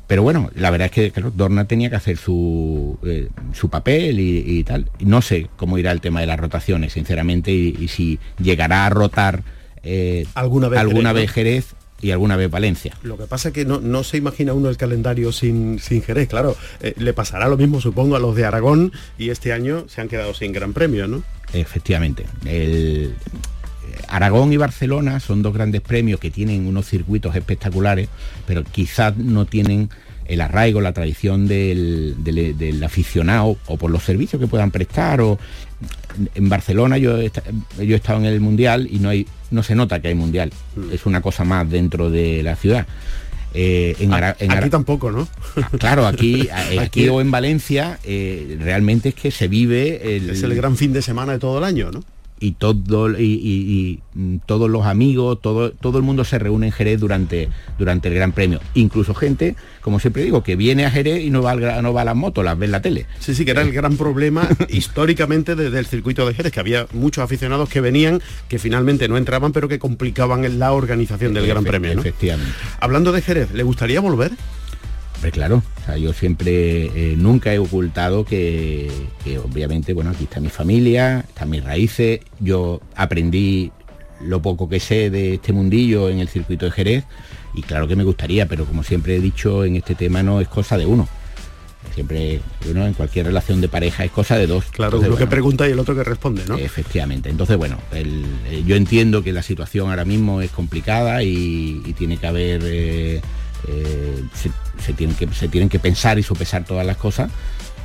Pero 0.09 0.23
bueno, 0.23 0.49
la 0.55 0.71
verdad 0.71 0.89
es 0.91 1.11
que 1.13 1.21
Dorna 1.35 1.65
tenía 1.65 1.91
que 1.91 1.95
hacer 1.95 2.17
su, 2.17 2.97
eh, 3.05 3.29
su 3.53 3.69
papel 3.69 4.19
y, 4.19 4.63
tal. 4.63 4.89
No 5.01 5.21
sé 5.21 5.49
cómo 5.55 5.77
irá 5.77 5.91
el 5.91 6.01
tema 6.01 6.19
de 6.19 6.25
las 6.25 6.39
rotaciones, 6.39 6.93
sinceramente, 6.93 7.51
y, 7.51 7.87
si 7.89 8.17
llegará 8.41 8.87
a 8.87 8.89
rotar 8.89 9.43
eh, 9.83 10.25
alguna 10.33 10.67
vez, 10.67 10.79
alguna 10.79 11.09
Jerez, 11.09 11.21
vez 11.21 11.31
Jerez 11.31 11.65
y 12.01 12.09
alguna 12.09 12.37
vez 12.37 12.49
Valencia. 12.49 12.97
Lo 13.03 13.17
que 13.17 13.27
pasa 13.27 13.49
es 13.49 13.53
que 13.53 13.65
no, 13.65 14.03
se 14.03 14.17
imagina 14.17 14.53
uno 14.53 14.69
el 14.69 14.77
calendario 14.77 15.31
sin, 15.31 15.77
sin 15.77 16.01
Jerez, 16.01 16.27
claro. 16.27 16.57
Eh, 16.81 16.95
le 16.97 17.13
pasará 17.13 17.47
lo 17.47 17.55
mismo, 17.55 17.79
supongo, 17.79 18.15
a 18.15 18.19
los 18.19 18.35
de 18.35 18.45
Aragón 18.45 18.91
y 19.19 19.29
este 19.29 19.53
año 19.53 19.85
se 19.89 20.01
han 20.01 20.07
quedado 20.07 20.33
sin 20.33 20.51
gran 20.53 20.73
premio, 20.73 21.07
¿no? 21.07 21.21
Efectivamente. 21.53 22.25
El, 22.45 23.13
Aragón 24.07 24.53
y 24.53 24.57
Barcelona 24.57 25.19
son 25.19 25.41
dos 25.41 25.53
grandes 25.53 25.81
premios 25.81 26.19
que 26.19 26.31
tienen 26.31 26.67
unos 26.67 26.87
circuitos 26.87 27.35
espectaculares, 27.35 28.09
pero 28.45 28.63
quizás 28.63 29.17
no 29.17 29.45
tienen 29.45 29.89
el 30.25 30.41
arraigo, 30.41 30.79
la 30.79 30.93
tradición 30.93 31.47
del, 31.47 32.81
aficionado 32.85 33.57
o 33.65 33.77
por 33.77 33.89
los 33.89 34.03
servicios 34.03 34.39
que 34.39 34.47
puedan 34.47 34.71
prestar. 34.71 35.21
O 35.21 35.39
en 36.35 36.49
Barcelona 36.49 36.97
yo 36.97 37.17
he, 37.17 37.31
yo 37.77 37.93
he 37.93 37.95
estado 37.95 38.19
en 38.19 38.25
el 38.25 38.39
mundial 38.39 38.87
y 38.89 38.99
no 38.99 39.09
hay, 39.09 39.27
no 39.51 39.63
se 39.63 39.75
nota 39.75 39.99
que 39.99 40.09
hay 40.09 40.15
mundial. 40.15 40.51
Mm. 40.75 40.91
Es 40.93 41.05
una 41.05 41.21
cosa 41.21 41.43
más 41.43 41.69
dentro 41.69 42.09
de 42.09 42.43
la 42.43 42.55
ciudad. 42.55 42.85
Eh, 43.53 43.95
en, 43.99 44.13
aquí 44.13 44.69
tampoco, 44.69 45.11
¿no? 45.11 45.27
Ah, 45.57 45.69
claro, 45.79 46.05
aquí, 46.05 46.47
eh, 46.71 46.79
aquí, 46.79 47.09
o 47.09 47.19
en 47.19 47.31
Valencia 47.31 47.99
eh, 48.03 48.57
realmente 48.61 49.09
es 49.09 49.15
que 49.15 49.31
se 49.31 49.47
vive 49.47 50.17
Es 50.17 50.43
el 50.43 50.53
gran 50.53 50.77
fin 50.77 50.93
de 50.93 51.01
semana 51.01 51.33
de 51.33 51.39
todo 51.39 51.57
el 51.57 51.63
año, 51.63 51.91
¿no? 51.91 52.03
Y 52.39 52.53
todo 52.53 53.19
y, 53.19 53.99
mm, 54.13 54.37
todos 54.45 54.69
los 54.69 54.85
amigos 54.85 55.39
todo 55.41 55.71
todo 55.71 55.97
el 55.97 56.03
mundo 56.03 56.23
se 56.23 56.39
reúne 56.39 56.67
en 56.67 56.71
Jerez 56.71 56.99
durante 56.99 57.49
durante 57.77 58.07
el 58.07 58.15
Gran 58.15 58.31
Premio. 58.31 58.59
Incluso 58.73 59.13
gente 59.13 59.55
como 59.81 59.99
siempre 59.99 60.23
digo 60.23 60.43
que 60.43 60.55
viene 60.55 60.85
a 60.85 60.91
Jerez 60.91 61.23
y 61.23 61.29
no 61.29 61.41
va 61.41 61.55
no 61.55 61.93
va 61.93 62.01
a 62.01 62.05
las 62.05 62.15
motos 62.15 62.43
las 62.43 62.57
ve 62.57 62.65
en 62.65 62.71
la 62.71 62.81
tele. 62.81 63.05
Sí 63.19 63.35
sí 63.35 63.45
que 63.45 63.51
era 63.51 63.61
el 63.61 63.71
gran 63.71 63.97
problema 63.97 64.47
históricamente 64.69 65.55
desde 65.55 65.79
el 65.79 65.85
circuito 65.85 66.27
de 66.27 66.33
Jerez 66.33 66.51
que 66.51 66.59
había 66.59 66.87
muchos 66.93 67.23
aficionados 67.23 67.69
que 67.69 67.81
venían 67.81 68.21
que 68.47 68.59
finalmente 68.59 69.07
no 69.07 69.17
entraban 69.17 69.51
pero 69.51 69.67
que 69.67 69.79
complicaban 69.79 70.59
la 70.59 70.73
organización 70.73 71.33
del 71.33 71.47
Gran 71.47 71.63
Premio 71.63 71.91
efectivamente. 71.91 72.53
Hablando 72.79 73.11
de 73.11 73.21
Jerez 73.21 73.51
le 73.53 73.63
gustaría 73.63 73.99
volver 73.99 74.31
claro, 75.31 75.63
yo 75.99 76.13
siempre, 76.13 76.85
eh, 76.85 77.15
nunca 77.17 77.53
he 77.53 77.59
ocultado 77.59 78.25
que, 78.25 78.89
obviamente, 79.43 79.93
bueno, 79.93 80.11
aquí 80.11 80.23
está 80.25 80.39
mi 80.39 80.49
familia, 80.49 81.25
están 81.27 81.49
mis 81.49 81.63
raíces, 81.63 82.21
yo 82.39 82.81
aprendí 82.95 83.71
lo 84.21 84.41
poco 84.41 84.67
que 84.67 84.79
sé 84.79 85.09
de 85.09 85.35
este 85.35 85.53
mundillo 85.53 86.09
en 86.09 86.19
el 86.19 86.27
circuito 86.27 86.65
de 86.65 86.71
Jerez 86.71 87.05
y 87.53 87.61
claro 87.61 87.87
que 87.87 87.95
me 87.95 88.03
gustaría, 88.03 88.47
pero 88.47 88.65
como 88.65 88.83
siempre 88.83 89.15
he 89.15 89.19
dicho, 89.19 89.65
en 89.65 89.75
este 89.75 89.95
tema 89.95 90.23
no 90.23 90.41
es 90.41 90.47
cosa 90.47 90.77
de 90.77 90.85
uno. 90.85 91.07
Siempre 91.95 92.39
uno 92.69 92.85
en 92.85 92.93
cualquier 92.93 93.25
relación 93.25 93.61
de 93.61 93.67
pareja 93.67 94.03
es 94.03 94.11
cosa 94.11 94.37
de 94.37 94.47
dos. 94.47 94.65
Claro, 94.65 94.99
uno 94.99 95.15
que 95.15 95.27
pregunta 95.27 95.67
y 95.67 95.71
el 95.71 95.79
otro 95.79 95.95
que 95.95 96.03
responde, 96.03 96.43
¿no? 96.47 96.57
Efectivamente. 96.57 97.29
Entonces, 97.29 97.57
bueno, 97.57 97.77
eh, 97.93 98.63
yo 98.65 98.75
entiendo 98.75 99.23
que 99.23 99.33
la 99.33 99.41
situación 99.41 99.89
ahora 99.89 100.05
mismo 100.05 100.41
es 100.41 100.51
complicada 100.51 101.23
y, 101.23 101.81
tiene 101.97 102.17
que 102.17 102.27
haber 102.27 102.61
eh, 102.63 103.21
eh, 103.67 104.23
se, 104.79 104.93
tienen 104.93 105.15
que, 105.15 105.27
se 105.27 105.47
tienen 105.47 105.69
que 105.69 105.79
pensar 105.79 106.17
y 106.19 106.23
sopesar 106.23 106.65
todas 106.65 106.85
las 106.85 106.97
cosas. 106.97 107.29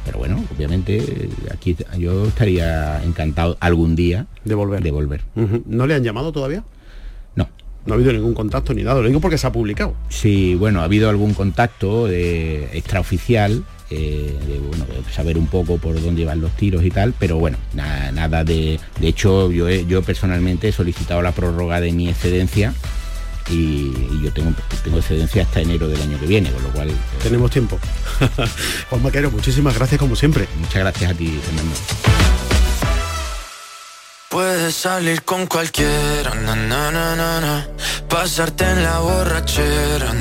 Pero 0.05 0.19
bueno, 0.19 0.45
obviamente 0.55 1.31
aquí 1.51 1.77
yo 1.99 2.27
estaría 2.27 3.03
encantado 3.03 3.57
algún 3.61 3.97
día 3.97 4.27
de 4.45 4.55
volver. 4.55 4.83
De 4.83 4.91
volver. 4.91 5.23
¿No 5.67 5.87
le 5.87 5.95
han 5.95 6.05
llamado 6.05 6.31
todavía? 6.31 6.63
No. 7.35 7.49
No 7.87 7.95
ha 7.95 7.97
habido 7.97 8.13
ningún 8.13 8.35
contacto 8.35 8.75
ni 8.75 8.83
nada, 8.83 9.01
lo 9.01 9.09
digo 9.09 9.21
porque 9.21 9.39
se 9.39 9.47
ha 9.47 9.53
publicado. 9.53 9.95
Sí, 10.11 10.57
bueno, 10.57 10.81
ha 10.81 10.85
habido 10.85 11.09
algún 11.09 11.33
contacto 11.33 12.07
de 12.07 12.65
extraoficial, 12.77 13.65
eh, 13.89 14.39
de, 14.47 14.59
bueno, 14.59 14.85
saber 15.11 15.39
un 15.39 15.47
poco 15.47 15.79
por 15.79 15.99
dónde 16.03 16.27
van 16.27 16.43
los 16.43 16.51
tiros 16.53 16.85
y 16.85 16.91
tal, 16.91 17.15
pero 17.19 17.39
bueno, 17.39 17.57
nada, 17.73 18.13
nada 18.13 18.45
de... 18.45 18.79
De 19.01 19.09
hecho, 19.09 19.51
yo, 19.51 19.71
yo 19.71 20.03
personalmente 20.03 20.69
he 20.69 20.73
solicitado 20.73 21.23
la 21.23 21.33
prórroga 21.33 21.81
de 21.81 21.93
mi 21.93 22.11
excedencia 22.11 22.75
y, 23.51 24.21
yo 24.23 24.33
tengo, 24.33 24.53
tengo 24.83 24.99
excedencia 24.99 25.43
hasta 25.43 25.61
enero 25.61 25.89
del 25.89 26.01
año 26.01 26.19
que 26.19 26.27
viene, 26.27 26.51
con 26.51 26.63
lo 26.63 26.71
cual... 26.71 26.91
Eh, 26.91 26.95
Tenemos 27.23 27.51
tiempo. 27.51 27.79
Juan 28.91 29.03
Maquero, 29.03 29.31
muchísimas 29.31 29.75
gracias 29.75 29.99
como 29.99 30.17
siempre. 30.17 30.49
Muchas 30.59 30.81
gracias 30.81 31.11
a 31.11 31.15
ti, 31.15 31.39
Fernando. 31.45 31.75
Puedes 34.35 34.75
salir 34.75 35.23
con 35.23 35.47
cualquiera, 35.47 36.33
pasarte 38.09 38.65
en 38.69 38.83
la 38.83 38.99
borrachera, 38.99 40.13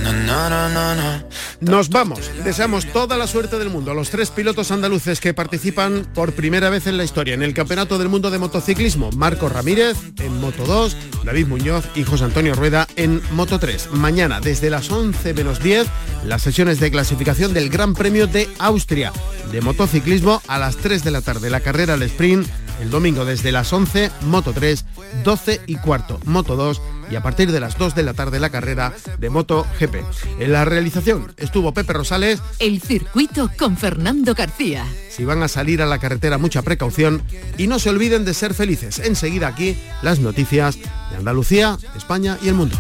Nos 1.62 1.90
vamos. 1.90 2.30
Deseamos 2.44 2.86
toda 2.94 3.18
la 3.18 3.26
suerte 3.26 3.58
del 3.58 3.72
mundo 3.72 3.90
a 3.90 3.96
los 3.96 4.12
tres 4.12 4.30
pilotos 4.30 4.70
andaluces 4.70 5.20
que 5.20 5.34
participan 5.34 6.06
por 6.14 6.34
primera 6.34 6.70
vez 6.70 6.86
en 6.86 6.98
la 6.98 7.04
historia 7.04 7.34
en 7.34 7.42
el 7.42 7.56
Campeonato 7.56 7.98
del 7.98 8.10
Mundo 8.10 8.30
de 8.30 8.38
Motociclismo. 8.38 9.10
Marco 9.14 9.50
Ramírez 9.50 9.98
en 10.20 10.40
Moto 10.40 10.64
2, 10.68 10.96
David 11.26 11.48
Muñoz 11.48 11.86
y 11.96 12.04
José 12.04 12.26
Antonio 12.26 12.54
Rueda 12.54 12.88
en 12.96 13.20
Moto 13.32 13.58
3. 13.58 13.94
Mañana, 13.94 14.40
desde 14.42 14.70
las 14.70 14.92
11 14.92 15.34
menos 15.34 15.60
10, 15.60 15.88
las 16.28 16.44
sesiones 16.44 16.80
de 16.80 16.92
clasificación 16.92 17.52
del 17.52 17.72
Gran 17.72 17.96
Premio 17.96 18.28
de 18.28 18.48
Austria 18.60 19.12
de 19.52 19.62
motociclismo 19.62 20.42
a 20.48 20.58
las 20.58 20.78
3 20.78 21.04
de 21.04 21.12
la 21.12 21.22
tarde. 21.22 21.50
La 21.50 21.60
carrera 21.60 21.94
al 21.94 22.04
sprint 22.04 22.48
el 22.80 22.90
domingo 22.90 23.26
desde 23.26 23.52
las 23.52 23.72
11, 23.72 24.12
Moto 24.22 24.54
3, 24.54 24.86
12 25.24 25.62
y 25.68 25.76
cuarto, 25.76 26.20
Moto 26.26 26.56
2 26.56 26.82
y 27.10 27.16
a 27.16 27.22
partir 27.22 27.52
de 27.52 27.60
las 27.60 27.78
2 27.78 27.96
de 27.96 28.04
la 28.04 28.14
tarde 28.14 28.40
la 28.40 28.50
carrera 28.50 28.94
de 29.20 29.30
Moto 29.30 29.66
GP. 29.80 30.04
En 30.40 30.52
la 30.52 30.66
realización 30.66 31.34
estuvo 31.38 31.74
Pepe 31.74 31.94
Rosales. 31.94 32.42
El 32.60 32.82
circuito 32.82 33.50
con 33.58 33.78
Fernando 33.78 34.34
García. 34.34 34.86
Si 35.10 35.26
van 35.26 35.44
a 35.44 35.48
salir 35.48 35.82
a 35.82 35.86
la 35.86 36.00
carretera, 36.00 36.38
mucha 36.38 36.62
precaución 36.62 37.22
y 37.58 37.68
no 37.68 37.80
se 37.80 37.90
olviden 37.90 38.26
de 38.26 38.34
ser 38.34 38.54
felices. 38.54 39.00
Enseguida 39.00 39.48
aquí 39.48 39.78
las 40.02 40.20
noticias 40.20 40.78
de 40.78 41.18
Andalucía, 41.18 41.78
España 41.96 42.38
y 42.42 42.48
el 42.48 42.56
mundo. 42.56 42.78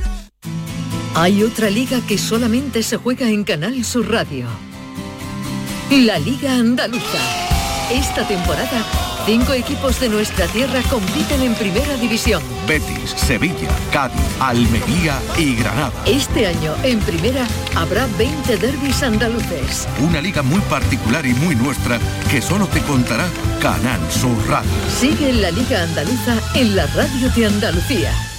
Hay 1.15 1.43
otra 1.43 1.69
liga 1.69 2.01
que 2.07 2.17
solamente 2.17 2.81
se 2.81 2.97
juega 2.97 3.29
en 3.29 3.43
Canal 3.43 3.83
Sur 3.85 4.09
Radio. 4.09 4.47
La 5.91 6.17
Liga 6.17 6.55
Andaluza. 6.55 7.19
Esta 7.91 8.27
temporada 8.27 9.12
Cinco 9.25 9.53
equipos 9.53 10.01
de 10.01 10.09
nuestra 10.09 10.47
tierra 10.47 10.81
compiten 10.89 11.41
en 11.41 11.55
Primera 11.55 11.95
División. 11.95 12.43
Betis, 12.67 13.11
Sevilla, 13.11 13.69
Cádiz, 13.91 14.19
Almería 14.41 15.17
y 15.37 15.55
Granada. 15.55 15.93
Este 16.05 16.45
año, 16.45 16.75
en 16.83 16.99
Primera, 16.99 17.47
habrá 17.75 18.05
20 18.17 18.57
derbis 18.57 19.01
andaluces. 19.01 19.87
Una 20.01 20.19
liga 20.19 20.41
muy 20.41 20.59
particular 20.61 21.25
y 21.25 21.33
muy 21.35 21.55
nuestra 21.55 21.99
que 22.29 22.41
solo 22.41 22.67
te 22.67 22.81
contará 22.81 23.25
Canal 23.61 24.01
Sur 24.11 24.37
Radio. 24.49 24.69
Sigue 24.99 25.31
la 25.31 25.51
Liga 25.51 25.83
Andaluza 25.83 26.37
en 26.55 26.75
la 26.75 26.85
radio 26.87 27.29
de 27.29 27.45
Andalucía. 27.45 28.32